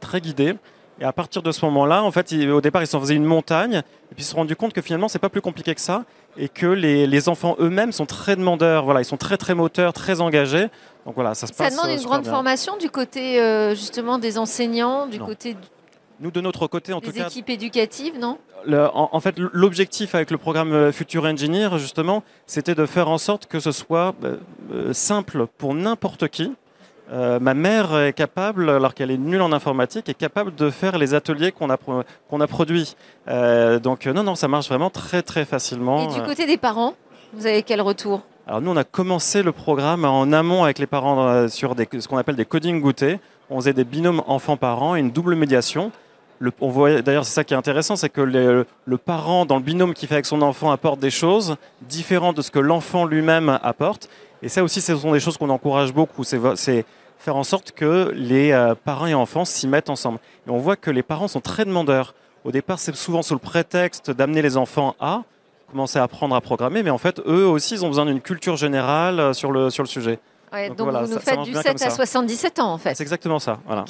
très 0.00 0.20
guidées. 0.20 0.54
Et 1.00 1.04
à 1.04 1.12
partir 1.12 1.42
de 1.42 1.52
ce 1.52 1.64
moment-là, 1.66 2.02
en 2.02 2.10
fait, 2.10 2.32
au 2.32 2.60
départ, 2.60 2.82
ils 2.82 2.86
s'en 2.86 3.00
faisaient 3.00 3.14
une 3.14 3.24
montagne, 3.24 3.76
et 4.10 4.14
puis 4.14 4.22
ils 4.22 4.24
se 4.24 4.30
sont 4.30 4.38
rendus 4.38 4.56
compte 4.56 4.72
que 4.72 4.80
finalement, 4.80 5.08
c'est 5.08 5.18
pas 5.18 5.28
plus 5.28 5.42
compliqué 5.42 5.74
que 5.74 5.80
ça, 5.80 6.04
et 6.38 6.48
que 6.48 6.66
les, 6.66 7.28
enfants 7.28 7.56
eux-mêmes 7.58 7.92
sont 7.92 8.06
très 8.06 8.36
demandeurs. 8.36 8.84
Voilà, 8.84 9.00
ils 9.00 9.04
sont 9.04 9.16
très 9.16 9.36
très 9.36 9.54
moteurs, 9.54 9.92
très 9.92 10.20
engagés. 10.20 10.68
Donc 11.04 11.14
voilà, 11.14 11.34
ça 11.34 11.46
se 11.46 11.54
ça 11.54 11.64
passe. 11.64 11.74
Ça 11.74 11.82
demande 11.82 11.98
une 11.98 12.04
grande 12.04 12.26
formation 12.26 12.76
du 12.76 12.90
côté 12.90 13.40
euh, 13.40 13.74
justement 13.74 14.18
des 14.18 14.38
enseignants, 14.38 15.06
du 15.06 15.18
côté. 15.18 15.56
Nous, 16.20 16.30
de 16.30 16.40
notre 16.40 16.66
côté, 16.66 16.92
en 16.92 17.00
tout 17.00 17.12
cas. 17.12 17.24
Des 17.24 17.26
équipes 17.26 17.50
éducatives, 17.50 18.18
non? 18.18 18.38
en, 18.74 19.20
fait, 19.20 19.36
l'objectif 19.38 20.14
avec 20.14 20.30
le 20.30 20.38
programme 20.38 20.72
euh, 20.72 20.92
Future 20.92 21.24
Engineer, 21.24 21.68
justement, 21.78 22.22
c'était 22.46 22.74
de 22.74 22.86
faire 22.86 23.08
en 23.08 23.18
sorte 23.18 23.46
que 23.46 23.60
ce 23.60 23.70
soit 23.70 24.14
euh, 24.24 24.92
simple 24.92 25.46
pour 25.58 25.74
n'importe 25.74 26.28
qui, 26.28 26.52
euh, 27.12 27.38
ma 27.38 27.54
mère 27.54 27.96
est 27.96 28.12
capable, 28.12 28.68
alors 28.68 28.94
qu'elle 28.94 29.10
est 29.10 29.18
nulle 29.18 29.42
en 29.42 29.52
informatique, 29.52 30.08
est 30.08 30.14
capable 30.14 30.54
de 30.54 30.70
faire 30.70 30.98
les 30.98 31.14
ateliers 31.14 31.52
qu'on 31.52 31.70
a, 31.70 31.76
qu'on 31.76 32.40
a 32.40 32.46
produits. 32.46 32.96
Euh, 33.28 33.78
donc 33.78 34.06
non, 34.06 34.24
non, 34.24 34.34
ça 34.34 34.48
marche 34.48 34.68
vraiment 34.68 34.90
très 34.90 35.22
très 35.22 35.44
facilement. 35.44 36.08
Et 36.10 36.14
du 36.14 36.22
côté 36.22 36.46
des 36.46 36.56
parents, 36.56 36.94
vous 37.32 37.46
avez 37.46 37.62
quel 37.62 37.80
retour? 37.80 38.22
Alors 38.48 38.60
nous, 38.60 38.70
on 38.70 38.76
a 38.76 38.84
commencé 38.84 39.42
le 39.42 39.52
programme 39.52 40.04
en 40.04 40.32
amont 40.32 40.64
avec 40.64 40.78
les 40.78 40.86
parents 40.86 41.28
euh, 41.28 41.48
sur 41.48 41.74
des, 41.74 41.88
ce 41.98 42.08
qu'on 42.08 42.16
appelle 42.16 42.36
des 42.36 42.44
coding 42.44 42.80
goûtés. 42.80 43.18
On 43.50 43.60
faisait 43.60 43.72
des 43.72 43.84
binômes 43.84 44.22
enfants-parents 44.26 44.96
et 44.96 45.00
une 45.00 45.10
double 45.10 45.36
médiation. 45.36 45.92
Le, 46.38 46.52
on 46.60 46.68
voit 46.68 47.00
d'ailleurs, 47.02 47.24
c'est 47.24 47.32
ça 47.32 47.44
qui 47.44 47.54
est 47.54 47.56
intéressant, 47.56 47.96
c'est 47.96 48.08
que 48.08 48.20
le, 48.20 48.66
le, 48.84 48.98
parent 48.98 49.46
dans 49.46 49.56
le 49.56 49.62
binôme 49.62 49.94
qui 49.94 50.06
fait 50.06 50.14
avec 50.14 50.26
son 50.26 50.42
enfant 50.42 50.70
apporte 50.70 51.00
des 51.00 51.10
choses 51.10 51.56
différentes 51.82 52.36
de 52.36 52.42
ce 52.42 52.50
que 52.50 52.58
l'enfant 52.58 53.04
lui-même 53.06 53.58
apporte. 53.62 54.08
Et 54.42 54.48
ça 54.48 54.62
aussi, 54.62 54.80
ce 54.80 54.96
sont 54.96 55.12
des 55.12 55.20
choses 55.20 55.36
qu'on 55.36 55.50
encourage 55.50 55.92
beaucoup. 55.92 56.24
C'est 56.24 56.84
faire 57.18 57.36
en 57.36 57.44
sorte 57.44 57.72
que 57.72 58.12
les 58.14 58.52
euh, 58.52 58.74
parents 58.74 59.06
et 59.06 59.14
enfants 59.14 59.44
s'y 59.44 59.66
mettent 59.66 59.90
ensemble. 59.90 60.18
Et 60.46 60.50
on 60.50 60.58
voit 60.58 60.76
que 60.76 60.90
les 60.90 61.02
parents 61.02 61.28
sont 61.28 61.40
très 61.40 61.64
demandeurs. 61.64 62.14
Au 62.44 62.52
départ, 62.52 62.78
c'est 62.78 62.94
souvent 62.94 63.22
sous 63.22 63.34
le 63.34 63.40
prétexte 63.40 64.10
d'amener 64.10 64.42
les 64.42 64.56
enfants 64.56 64.94
à 65.00 65.22
commencer 65.70 65.98
à 65.98 66.04
apprendre 66.04 66.36
à 66.36 66.40
programmer, 66.40 66.84
mais 66.84 66.90
en 66.90 66.98
fait, 66.98 67.20
eux 67.26 67.44
aussi, 67.44 67.74
ils 67.74 67.84
ont 67.84 67.88
besoin 67.88 68.06
d'une 68.06 68.20
culture 68.20 68.56
générale 68.56 69.18
euh, 69.18 69.32
sur 69.32 69.50
le, 69.50 69.68
sur 69.70 69.82
le 69.82 69.88
sujet 69.88 70.20
donc, 70.76 70.90
vous 70.90 71.14
nous 71.14 71.18
faites 71.18 71.40
du 71.40 71.54
7 71.54 71.82
à 71.82 71.90
77 71.90 72.58
ans 72.60 72.72
en 72.72 72.78
fait. 72.78 72.94
C'est 72.94 73.02
exactement 73.02 73.38
ça. 73.38 73.58
Voilà. 73.66 73.84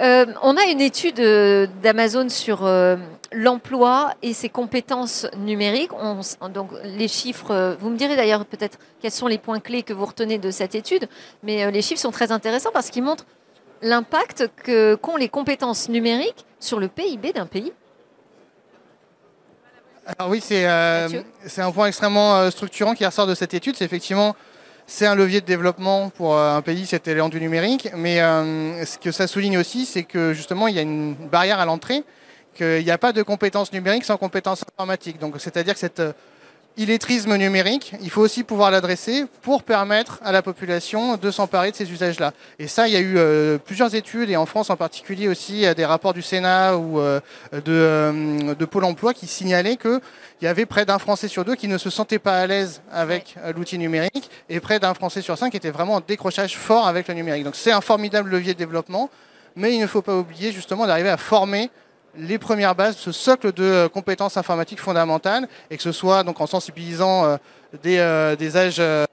Euh, 0.00 0.26
on 0.42 0.56
a 0.56 0.64
une 0.64 0.80
étude 0.80 1.18
euh, 1.18 1.66
d'Amazon 1.82 2.28
sur 2.28 2.64
euh, 2.64 2.96
l'emploi 3.32 4.12
et 4.22 4.32
ses 4.32 4.48
compétences 4.48 5.26
numériques. 5.36 5.90
On, 5.92 6.20
donc 6.48 6.70
les 6.84 7.08
chiffres, 7.08 7.76
vous 7.80 7.90
me 7.90 7.96
direz 7.96 8.16
d'ailleurs 8.16 8.44
peut-être 8.44 8.78
quels 9.00 9.10
sont 9.10 9.26
les 9.26 9.38
points 9.38 9.60
clés 9.60 9.82
que 9.82 9.92
vous 9.92 10.04
retenez 10.04 10.38
de 10.38 10.50
cette 10.50 10.74
étude, 10.74 11.08
mais 11.42 11.70
les 11.70 11.82
chiffres 11.82 12.00
sont 12.00 12.10
très 12.10 12.32
intéressants 12.32 12.70
parce 12.72 12.90
qu'ils 12.90 13.02
montrent 13.02 13.26
l'impact 13.82 14.50
qu'ont 14.64 15.16
les 15.16 15.28
compétences 15.28 15.88
numériques 15.88 16.46
sur 16.60 16.78
le 16.78 16.88
PIB 16.88 17.32
d'un 17.32 17.46
pays. 17.46 17.72
Alors 20.18 20.30
oui, 20.30 20.40
c'est 20.40 20.64
un 20.64 21.72
point 21.72 21.88
extrêmement 21.88 22.50
structurant 22.50 22.94
qui 22.94 23.04
ressort 23.04 23.26
de 23.26 23.34
cette 23.34 23.54
étude. 23.54 23.76
C'est 23.76 23.84
effectivement 23.84 24.36
c'est 24.90 25.06
un 25.06 25.14
levier 25.14 25.42
de 25.42 25.46
développement 25.46 26.08
pour 26.08 26.34
euh, 26.34 26.56
un 26.56 26.62
pays, 26.62 26.86
cet 26.86 27.06
élan 27.06 27.28
du 27.28 27.38
numérique. 27.40 27.90
Mais 27.94 28.20
euh, 28.22 28.84
ce 28.86 28.98
que 28.98 29.12
ça 29.12 29.26
souligne 29.26 29.58
aussi, 29.58 29.84
c'est 29.84 30.02
que 30.02 30.32
justement, 30.32 30.66
il 30.66 30.74
y 30.74 30.78
a 30.78 30.82
une 30.82 31.14
barrière 31.14 31.60
à 31.60 31.66
l'entrée, 31.66 32.02
qu'il 32.54 32.82
n'y 32.82 32.90
a 32.90 32.96
pas 32.96 33.12
de 33.12 33.22
compétences 33.22 33.70
numériques 33.72 34.04
sans 34.04 34.16
compétences 34.16 34.64
informatiques. 34.72 35.18
Donc, 35.18 35.34
c'est-à-dire 35.38 35.74
que 35.74 35.80
cette 35.80 36.00
euh, 36.00 36.12
illettrisme 36.78 37.36
numérique, 37.36 37.92
il 38.00 38.08
faut 38.08 38.22
aussi 38.22 38.44
pouvoir 38.44 38.70
l'adresser 38.70 39.24
pour 39.42 39.64
permettre 39.64 40.20
à 40.24 40.30
la 40.32 40.42
population 40.42 41.16
de 41.16 41.30
s'emparer 41.30 41.72
de 41.72 41.76
ces 41.76 41.90
usages-là. 41.90 42.32
Et 42.58 42.68
ça, 42.68 42.86
il 42.86 42.94
y 42.94 42.96
a 42.96 43.00
eu 43.00 43.14
euh, 43.16 43.58
plusieurs 43.58 43.94
études, 43.94 44.30
et 44.30 44.36
en 44.36 44.46
France 44.46 44.70
en 44.70 44.76
particulier 44.76 45.28
aussi, 45.28 45.66
des 45.74 45.84
rapports 45.84 46.14
du 46.14 46.22
Sénat 46.22 46.76
ou 46.76 47.00
euh, 47.00 47.20
de, 47.52 47.62
euh, 47.68 48.54
de, 48.54 48.64
Pôle 48.64 48.84
emploi 48.84 49.12
qui 49.12 49.26
signalaient 49.26 49.76
qu'il 49.76 50.00
y 50.42 50.46
avait 50.46 50.66
près 50.66 50.86
d'un 50.86 50.98
Français 50.98 51.26
sur 51.26 51.44
deux 51.44 51.56
qui 51.56 51.66
ne 51.66 51.78
se 51.78 51.90
sentait 51.90 52.20
pas 52.20 52.38
à 52.40 52.46
l'aise 52.46 52.80
avec 52.92 53.34
l'outil 53.56 53.78
numérique, 53.78 54.30
et 54.48 54.60
près 54.60 54.78
d'un 54.78 54.94
Français 54.94 55.20
sur 55.20 55.36
cinq 55.36 55.50
qui 55.50 55.56
était 55.56 55.70
vraiment 55.70 55.96
en 55.96 56.00
décrochage 56.00 56.56
fort 56.56 56.86
avec 56.86 57.08
le 57.08 57.14
numérique. 57.14 57.44
Donc 57.44 57.56
c'est 57.56 57.72
un 57.72 57.80
formidable 57.80 58.30
levier 58.30 58.54
de 58.54 58.58
développement, 58.58 59.10
mais 59.56 59.74
il 59.74 59.80
ne 59.80 59.86
faut 59.86 60.02
pas 60.02 60.16
oublier 60.16 60.52
justement 60.52 60.86
d'arriver 60.86 61.10
à 61.10 61.16
former 61.16 61.70
les 62.16 62.38
premières 62.38 62.74
bases, 62.74 62.96
ce 62.96 63.12
socle 63.12 63.52
de 63.52 63.62
euh, 63.62 63.88
compétences 63.88 64.36
informatiques 64.36 64.80
fondamentales, 64.80 65.48
et 65.70 65.76
que 65.76 65.82
ce 65.82 65.92
soit 65.92 66.22
donc 66.22 66.40
en 66.40 66.46
sensibilisant 66.46 67.24
euh, 67.24 67.36
des, 67.82 67.98
euh, 67.98 69.04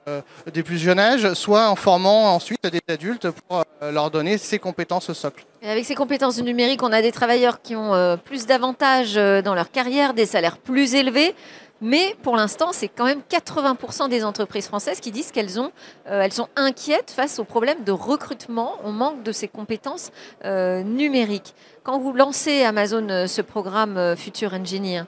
des, 0.52 0.62
plus 0.62 0.78
jeunes 0.78 0.98
âges, 0.98 1.34
soit 1.34 1.68
en 1.68 1.76
formant 1.76 2.34
ensuite 2.34 2.66
des 2.66 2.80
adultes 2.88 3.28
pour 3.30 3.64
leur 3.82 4.10
donner 4.10 4.38
ces 4.38 4.58
compétences 4.58 5.12
socle. 5.12 5.44
Et 5.62 5.68
avec 5.68 5.84
ces 5.84 5.94
compétences 5.94 6.40
numériques, 6.40 6.82
on 6.82 6.92
a 6.92 7.02
des 7.02 7.12
travailleurs 7.12 7.60
qui 7.60 7.76
ont 7.76 8.18
plus 8.24 8.46
d'avantages 8.46 9.14
dans 9.14 9.54
leur 9.54 9.70
carrière, 9.70 10.14
des 10.14 10.24
salaires 10.24 10.56
plus 10.56 10.94
élevés. 10.94 11.34
Mais 11.80 12.16
pour 12.22 12.36
l'instant, 12.36 12.70
c'est 12.72 12.88
quand 12.88 13.04
même 13.04 13.20
80% 13.30 14.08
des 14.08 14.24
entreprises 14.24 14.66
françaises 14.66 15.00
qui 15.00 15.10
disent 15.10 15.30
qu'elles 15.30 15.60
elles 16.06 16.32
sont 16.32 16.48
inquiètes 16.56 17.10
face 17.10 17.38
au 17.38 17.44
problème 17.44 17.84
de 17.84 17.92
recrutement. 17.92 18.76
On 18.82 18.92
manque 18.92 19.22
de 19.22 19.32
ces 19.32 19.46
compétences 19.46 20.10
numériques. 20.42 21.54
Quand 21.86 22.00
vous 22.00 22.12
lancez 22.12 22.64
Amazon 22.64 23.08
euh, 23.10 23.28
ce 23.28 23.40
programme 23.40 23.96
euh, 23.96 24.16
Future 24.16 24.52
Engineer, 24.54 25.04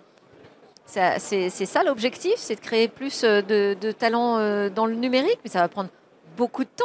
c'est 0.87 1.19
ça 1.49 1.83
l'objectif, 1.83 2.35
c'est 2.37 2.55
de 2.55 2.61
créer 2.61 2.87
plus 2.87 3.25
euh, 3.25 3.43
de, 3.43 3.91
talents 3.91 4.37
dans 4.71 4.87
le 4.87 4.95
numérique, 4.95 5.41
mais 5.43 5.51
ça 5.51 5.59
va 5.59 5.67
prendre 5.67 5.91
beaucoup 6.37 6.63
de 6.63 6.69
temps. 6.69 6.85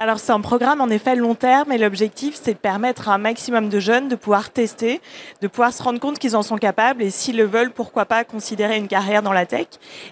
Alors 0.00 0.18
c'est 0.18 0.32
un 0.32 0.40
programme 0.40 0.80
en 0.80 0.88
effet 0.88 1.14
long 1.14 1.36
terme 1.36 1.70
et 1.70 1.78
l'objectif 1.78 2.34
c'est 2.34 2.54
de 2.54 2.58
permettre 2.58 3.08
à 3.08 3.14
un 3.14 3.18
maximum 3.18 3.68
de 3.68 3.78
jeunes 3.78 4.08
de 4.08 4.16
pouvoir 4.16 4.50
tester, 4.50 5.00
de 5.40 5.46
pouvoir 5.46 5.72
se 5.72 5.80
rendre 5.84 6.00
compte 6.00 6.18
qu'ils 6.18 6.34
en 6.34 6.42
sont 6.42 6.56
capables 6.56 7.00
et 7.00 7.10
s'ils 7.10 7.36
le 7.36 7.44
veulent, 7.44 7.70
pourquoi 7.70 8.04
pas 8.04 8.24
considérer 8.24 8.76
une 8.76 8.88
carrière 8.88 9.22
dans 9.22 9.32
la 9.32 9.46
tech. 9.46 9.68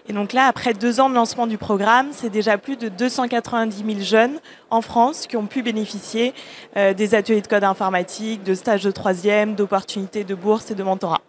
Et 0.08 0.12
donc 0.12 0.34
là, 0.34 0.46
après 0.46 0.72
deux 0.72 1.00
ans 1.00 1.10
de 1.10 1.16
lancement 1.16 1.48
du 1.48 1.58
programme, 1.58 2.10
c'est 2.12 2.30
déjà 2.30 2.58
plus 2.58 2.76
de 2.76 2.88
290 2.88 3.84
000 3.84 4.00
jeunes 4.02 4.38
en 4.70 4.82
France 4.82 5.26
qui 5.26 5.36
ont 5.36 5.46
pu 5.46 5.62
bénéficier 5.62 6.32
euh, 6.76 6.94
des 6.94 7.16
ateliers 7.16 7.40
de 7.40 7.48
code 7.48 7.64
informatique, 7.64 8.44
de 8.44 8.54
stages 8.54 8.84
de 8.84 8.90
troisième, 8.92 9.56
d'opportunités 9.56 10.22
de 10.22 10.36
bourse 10.36 10.70
et 10.70 10.76
de 10.76 10.82
mentorat. 10.84 11.22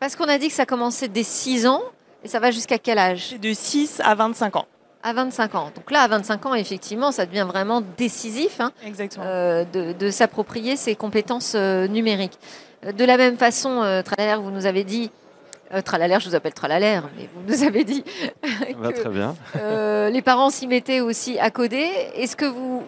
Parce 0.00 0.16
qu'on 0.16 0.28
a 0.28 0.36
dit 0.36 0.48
que 0.48 0.54
ça 0.54 0.66
commençait 0.66 1.08
dès 1.08 1.22
6 1.22 1.68
ans 1.68 1.82
et 2.24 2.28
ça 2.28 2.40
va 2.40 2.50
jusqu'à 2.50 2.78
quel 2.78 2.98
âge? 2.98 3.36
De 3.40 3.52
6 3.52 4.02
à 4.04 4.16
25 4.16 4.56
ans 4.56 4.66
à 5.02 5.12
25 5.12 5.54
ans. 5.54 5.70
Donc 5.74 5.90
là, 5.90 6.02
à 6.02 6.08
25 6.08 6.46
ans, 6.46 6.54
effectivement, 6.54 7.12
ça 7.12 7.26
devient 7.26 7.46
vraiment 7.48 7.82
décisif 7.96 8.60
hein, 8.60 8.72
euh, 9.18 9.64
de, 9.64 10.10
s'approprier 10.10 10.76
ces 10.76 10.94
compétences 10.94 11.54
euh, 11.56 11.86
numériques. 11.88 12.38
Euh, 12.84 12.92
de 12.92 13.04
la 13.04 13.16
même 13.16 13.36
façon, 13.36 14.02
Tralaler, 14.04 14.40
vous 14.42 14.50
nous 14.50 14.66
avez 14.66 14.84
dit, 14.84 15.10
Tralaler, 15.84 16.18
je 16.20 16.28
vous 16.28 16.34
appelle 16.34 16.52
Tralaler, 16.52 17.00
mais 17.16 17.28
vous 17.34 17.42
nous 17.46 17.62
avez 17.62 17.84
dit 17.84 18.02
que 18.42 19.00
très 19.00 19.10
bien. 19.10 19.34
les 20.10 20.22
parents 20.22 20.50
s'y 20.50 20.66
mettaient 20.66 21.00
aussi 21.00 21.38
à 21.38 21.50
coder. 21.50 21.88
Est-ce 22.14 22.36
que 22.36 22.44
vous, 22.44 22.82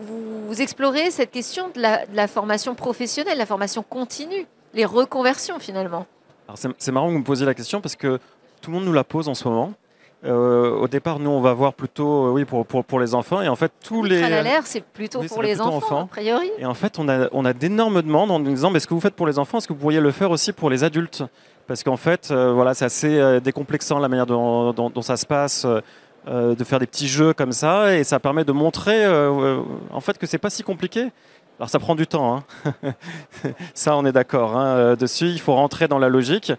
vous, 0.49 0.61
explorez 0.61 1.11
cette 1.11 1.31
question 1.31 1.71
de 1.75 1.81
la, 1.81 2.05
de 2.07 2.17
la 2.17 2.27
formation 2.27 2.75
professionnelle, 2.75 3.39
la 3.39 3.47
formation 3.47 3.83
continue, 3.83 4.47
les 4.75 4.85
reconversions 4.85 5.59
finalement? 5.61 6.07
C'est 6.55 6.93
marrant 6.93 7.07
que 7.07 7.13
vous 7.13 7.21
me 7.21 7.25
posiez 7.25 7.47
la 7.47 7.55
question 7.55 7.81
parce 7.81 7.97
que 7.97 8.19
tout 8.61 8.71
le 8.71 8.77
monde 8.77 8.85
nous 8.85 8.93
la 8.93 9.05
pose 9.05 9.29
en 9.29 9.35
ce 9.35 9.49
moment. 9.49 9.73
Euh, 10.25 10.71
au 10.71 10.87
départ, 10.87 11.19
nous, 11.19 11.31
on 11.31 11.41
va 11.41 11.53
voir 11.53 11.75
plutôt, 11.75 12.27
euh, 12.27 12.31
oui, 12.31 12.45
pour, 12.45 12.65
pour, 12.65 12.85
pour, 12.85 13.01
les 13.01 13.15
enfants. 13.15 13.43
Et 13.43 13.49
en 13.49 13.57
fait, 13.57 13.73
tous 13.85 14.05
les. 14.05 14.21
l'air, 14.21 14.63
c'est 14.65 14.85
plutôt 14.85 15.21
pour 15.23 15.43
les 15.43 15.61
enfants, 15.61 16.03
a 16.03 16.07
priori. 16.07 16.51
Et 16.59 16.67
en 16.67 16.75
fait, 16.75 16.99
on 16.99 17.09
a, 17.09 17.29
on 17.33 17.45
a 17.45 17.53
d'énormes 17.53 18.03
demandes 18.03 18.31
en 18.31 18.39
nous 18.39 18.51
disant, 18.51 18.71
mais 18.71 18.79
ce 18.79 18.87
que 18.87 18.95
vous 18.95 19.01
faites 19.01 19.15
pour 19.15 19.27
les 19.27 19.39
enfants, 19.39 19.59
est-ce 19.59 19.67
que 19.67 19.73
vous 19.73 19.81
pourriez 19.81 20.01
le 20.01 20.13
faire 20.13 20.31
aussi 20.31 20.53
pour 20.53 20.71
les 20.71 20.85
adultes? 20.85 21.25
Parce 21.67 21.83
qu'en 21.83 21.97
fait, 21.97 22.31
euh, 22.31 22.53
voilà, 22.53 22.75
c'est 22.75 22.85
assez 22.85 23.41
décomplexant 23.41 23.99
la 23.99 24.09
manière 24.09 24.27
dont, 24.27 24.73
dont, 24.73 25.03
ça 25.03 25.17
se 25.17 25.27
passe. 25.27 25.67
de 26.27 26.65
faire 26.65 26.79
des 26.79 26.87
petits 26.87 27.09
jeux 27.09 27.33
comme 27.33 27.51
ça 27.51 27.97
et 27.97 28.05
ça 28.05 28.21
permet 28.21 28.45
de 28.45 28.53
montrer 28.53 29.05
en 29.09 30.01
fait 30.01 30.19
que 30.19 30.27
c'est 30.27 30.39
pas 30.39 30.51
si 30.51 30.63
compliqué 30.63 31.11
alors 31.59 31.69
ça 31.69 31.81
prend 31.81 31.95
du 31.95 32.07
temps, 32.07 32.45
hein. 32.65 32.93
ça 33.75 33.97
on 33.97 34.05
est 34.07 34.13
d'accord 34.13 34.57
hein, 34.57 34.95
dessus, 34.95 35.27
il 35.27 35.41
faut 35.41 35.55
rentrer 35.55 35.87
dans 35.87 35.99
la 35.99 36.09
logique, 36.09 36.53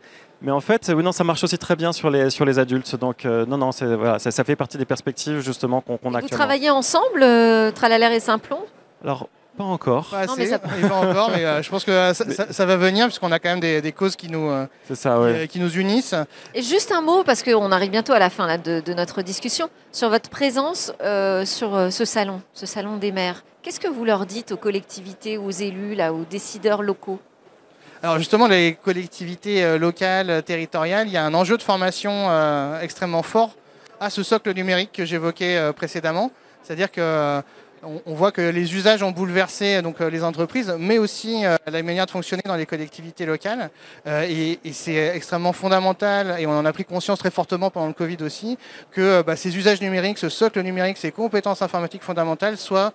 mais 0.44 0.52
en 0.52 0.60
fait, 0.60 0.92
oui, 0.94 1.02
non, 1.02 1.14
ça 1.14 1.24
marche 1.24 1.44
aussi 1.46 1.58
très 1.58 1.78
bien 1.78 1.94
sur 1.94 2.10
les, 2.10 2.30
sur 2.30 2.44
les 2.44 2.60
adultes. 2.60 2.98
Donc, 2.98 3.26
euh, 3.26 3.46
non, 3.46 3.58
non, 3.58 3.70
voilà, 3.80 4.20
ça, 4.20 4.30
ça, 4.30 4.44
fait 4.44 4.58
partie 4.58 4.78
des 4.78 4.86
perspectives 4.86 5.40
justement 5.40 5.80
qu'on 5.80 6.14
a 6.14 6.20
Vous 6.20 6.28
travaillez 6.28 6.70
ensemble, 6.70 7.24
euh, 7.24 7.72
Tralaler 7.72 8.14
et 8.14 8.20
Simplon? 8.20 8.60
Alors, 9.02 9.30
pas 9.58 9.64
encore. 9.64 10.10
Pas, 10.10 10.20
assez, 10.20 10.52
mais 10.52 10.58
pas 10.90 10.96
encore, 10.96 11.32
mais 11.34 11.46
euh, 11.46 11.64
je 11.64 11.70
pense 11.70 11.86
que 11.86 12.12
ça, 12.14 12.66
va 12.66 12.76
venir 12.76 13.06
puisqu'on 13.06 13.32
a 13.32 13.40
quand 13.40 13.52
même 13.52 13.62
des, 13.62 13.82
des 13.82 13.94
causes 13.94 14.18
qui 14.18 14.28
nous, 14.28 14.52
ça, 14.94 15.18
qui, 15.50 15.60
nous 15.60 15.72
unissent. 15.78 16.16
Et 16.54 16.62
juste 16.62 16.92
un 16.92 17.02
mot, 17.02 17.24
parce 17.24 17.42
qu'on 17.42 17.72
arrive 17.72 17.92
bientôt 17.92 18.12
à 18.12 18.20
la 18.20 18.30
fin 18.30 18.46
là, 18.46 18.58
de, 18.58 18.82
de, 18.82 18.94
notre 18.94 19.22
discussion, 19.22 19.70
sur 19.94 20.10
votre 20.10 20.30
présence 20.30 20.92
sur 21.46 21.88
ce 21.90 22.06
salon, 22.06 22.42
ce 22.54 22.66
salon 22.66 22.98
des 22.98 23.14
maires. 23.14 23.46
Qu'est-ce 23.62 23.80
que 23.80 23.88
vous 23.88 24.04
leur 24.04 24.26
dites 24.26 24.52
aux 24.52 24.58
collectivités, 24.58 25.38
aux 25.38 25.52
élus, 25.52 25.96
là, 25.96 26.12
aux 26.12 26.26
décideurs 26.30 26.84
locaux? 26.84 27.20
Alors 28.04 28.18
justement, 28.18 28.48
les 28.48 28.76
collectivités 28.76 29.78
locales, 29.80 30.44
territoriales, 30.44 31.08
il 31.08 31.14
y 31.14 31.18
a 31.18 31.26
un 31.26 31.34
enjeu 31.34 31.58
de 31.58 31.64
formation 31.64 32.30
extrêmement 32.82 33.24
fort 33.24 33.56
à 34.02 34.10
ce 34.10 34.24
socle 34.24 34.54
numérique 34.54 34.92
que 34.92 35.06
j'évoquais 35.06 35.72
précédemment. 35.74 36.30
C'est-à-dire 36.64 36.92
que 36.92 37.42
on, 38.06 38.14
voit 38.14 38.32
que 38.32 38.42
les 38.42 38.76
usages 38.76 39.04
ont 39.04 39.12
bouleversé 39.12 39.82
donc, 39.82 40.02
euh, 40.02 40.10
les 40.10 40.24
entreprises, 40.24 40.74
mais 40.80 40.98
aussi 40.98 41.46
euh, 41.46 41.56
la 41.68 41.84
manière 41.84 42.06
de 42.06 42.12
fonctionner 42.12 42.44
dans 42.46 42.56
les 42.56 42.66
collectivités 42.66 43.26
locales. 43.26 43.70
Euh, 44.08 44.26
et, 44.30 44.60
c'est 44.74 45.16
extrêmement 45.16 45.54
fondamental, 45.54 46.36
et 46.40 46.48
on 46.48 46.52
en 46.52 46.66
a 46.66 46.74
pris 46.74 46.86
conscience 46.86 47.20
très 47.20 47.32
fortement 47.32 47.70
pendant 47.70 47.88
le 47.88 47.94
Covid 47.94 48.18
aussi, 48.22 48.58
que 48.92 49.22
bah, 49.22 49.36
ces 49.36 49.56
usages 49.58 49.82
numériques, 49.82 50.18
ce 50.18 50.30
socle 50.30 50.62
numérique, 50.62 50.98
ces 50.98 51.12
compétences 51.12 51.62
informatiques 51.62 52.04
fondamentales 52.04 52.58
soient 52.58 52.94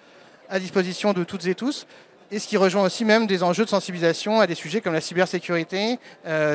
à 0.51 0.59
disposition 0.59 1.13
de 1.13 1.25
toutes 1.25 1.47
et 1.47 1.55
tous 1.55 1.87
et 2.31 2.39
ce 2.39 2.47
qui 2.47 2.57
rejoint 2.57 2.83
aussi 2.83 3.05
même 3.05 3.27
des 3.27 3.43
enjeux 3.43 3.65
de 3.65 3.71
sensibilisation 3.71 4.41
à 4.41 4.47
des 4.47 4.55
sujets 4.55 4.81
comme 4.81 4.93
la 4.93 5.01
cybersécurité, 5.01 5.99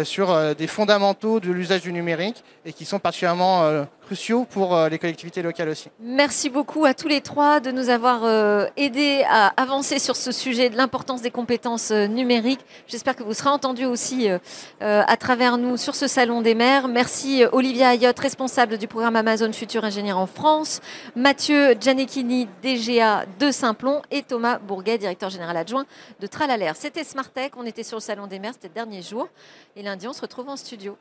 sur 0.03 0.55
des 0.55 0.67
fondamentaux 0.67 1.39
de 1.39 1.51
l'usage 1.51 1.81
du 1.81 1.91
numérique 1.91 2.43
et 2.65 2.73
qui 2.73 2.86
sont 2.86 2.99
particulièrement 2.99 3.86
cruciaux 4.03 4.45
pour 4.45 4.75
euh, 4.75 4.89
les 4.89 4.99
collectivités 4.99 5.41
locales 5.41 5.69
aussi. 5.69 5.89
Merci 5.99 6.49
beaucoup 6.49 6.85
à 6.85 6.93
tous 6.93 7.07
les 7.07 7.21
trois 7.21 7.59
de 7.59 7.71
nous 7.71 7.89
avoir 7.89 8.23
euh, 8.23 8.67
aidés 8.77 9.23
à 9.27 9.47
avancer 9.61 9.99
sur 9.99 10.15
ce 10.15 10.31
sujet 10.31 10.69
de 10.69 10.77
l'importance 10.77 11.21
des 11.21 11.31
compétences 11.31 11.91
euh, 11.91 12.07
numériques. 12.07 12.59
J'espère 12.87 13.15
que 13.15 13.23
vous 13.23 13.33
serez 13.33 13.49
entendus 13.49 13.85
aussi 13.85 14.27
à 14.81 15.17
travers 15.17 15.57
nous 15.57 15.77
sur 15.77 15.95
ce 15.95 16.07
salon 16.07 16.41
des 16.41 16.55
maires. 16.55 16.87
Merci 16.87 17.43
Olivia 17.51 17.89
Ayotte, 17.89 18.19
responsable 18.19 18.77
du 18.77 18.87
programme 18.87 19.15
Amazon 19.15 19.51
Futur 19.51 19.83
Ingénieur 19.83 20.17
en 20.17 20.27
France, 20.27 20.81
Mathieu 21.15 21.75
Gianecchini, 21.79 22.47
DGA 22.61 23.25
de 23.39 23.51
Saint-Plon 23.51 24.01
et 24.11 24.21
Thomas 24.21 24.59
Bourguet, 24.59 24.97
directeur 24.97 25.29
général 25.29 25.57
adjoint 25.57 25.85
de 26.19 26.27
Tralalaire. 26.27 26.75
C'était 26.75 27.03
Smartech, 27.03 27.53
on 27.57 27.65
était 27.65 27.83
sur 27.83 27.97
le 27.97 28.01
salon 28.01 28.27
des 28.27 28.39
maires, 28.39 28.53
c'était 28.53 28.67
le 28.67 28.73
dernier 28.73 29.01
jour 29.01 29.27
et 29.75 29.83
lundi 29.83 30.07
on 30.07 30.13
se 30.13 30.21
retrouve 30.21 30.49
en 30.49 30.57
studio. 30.57 30.97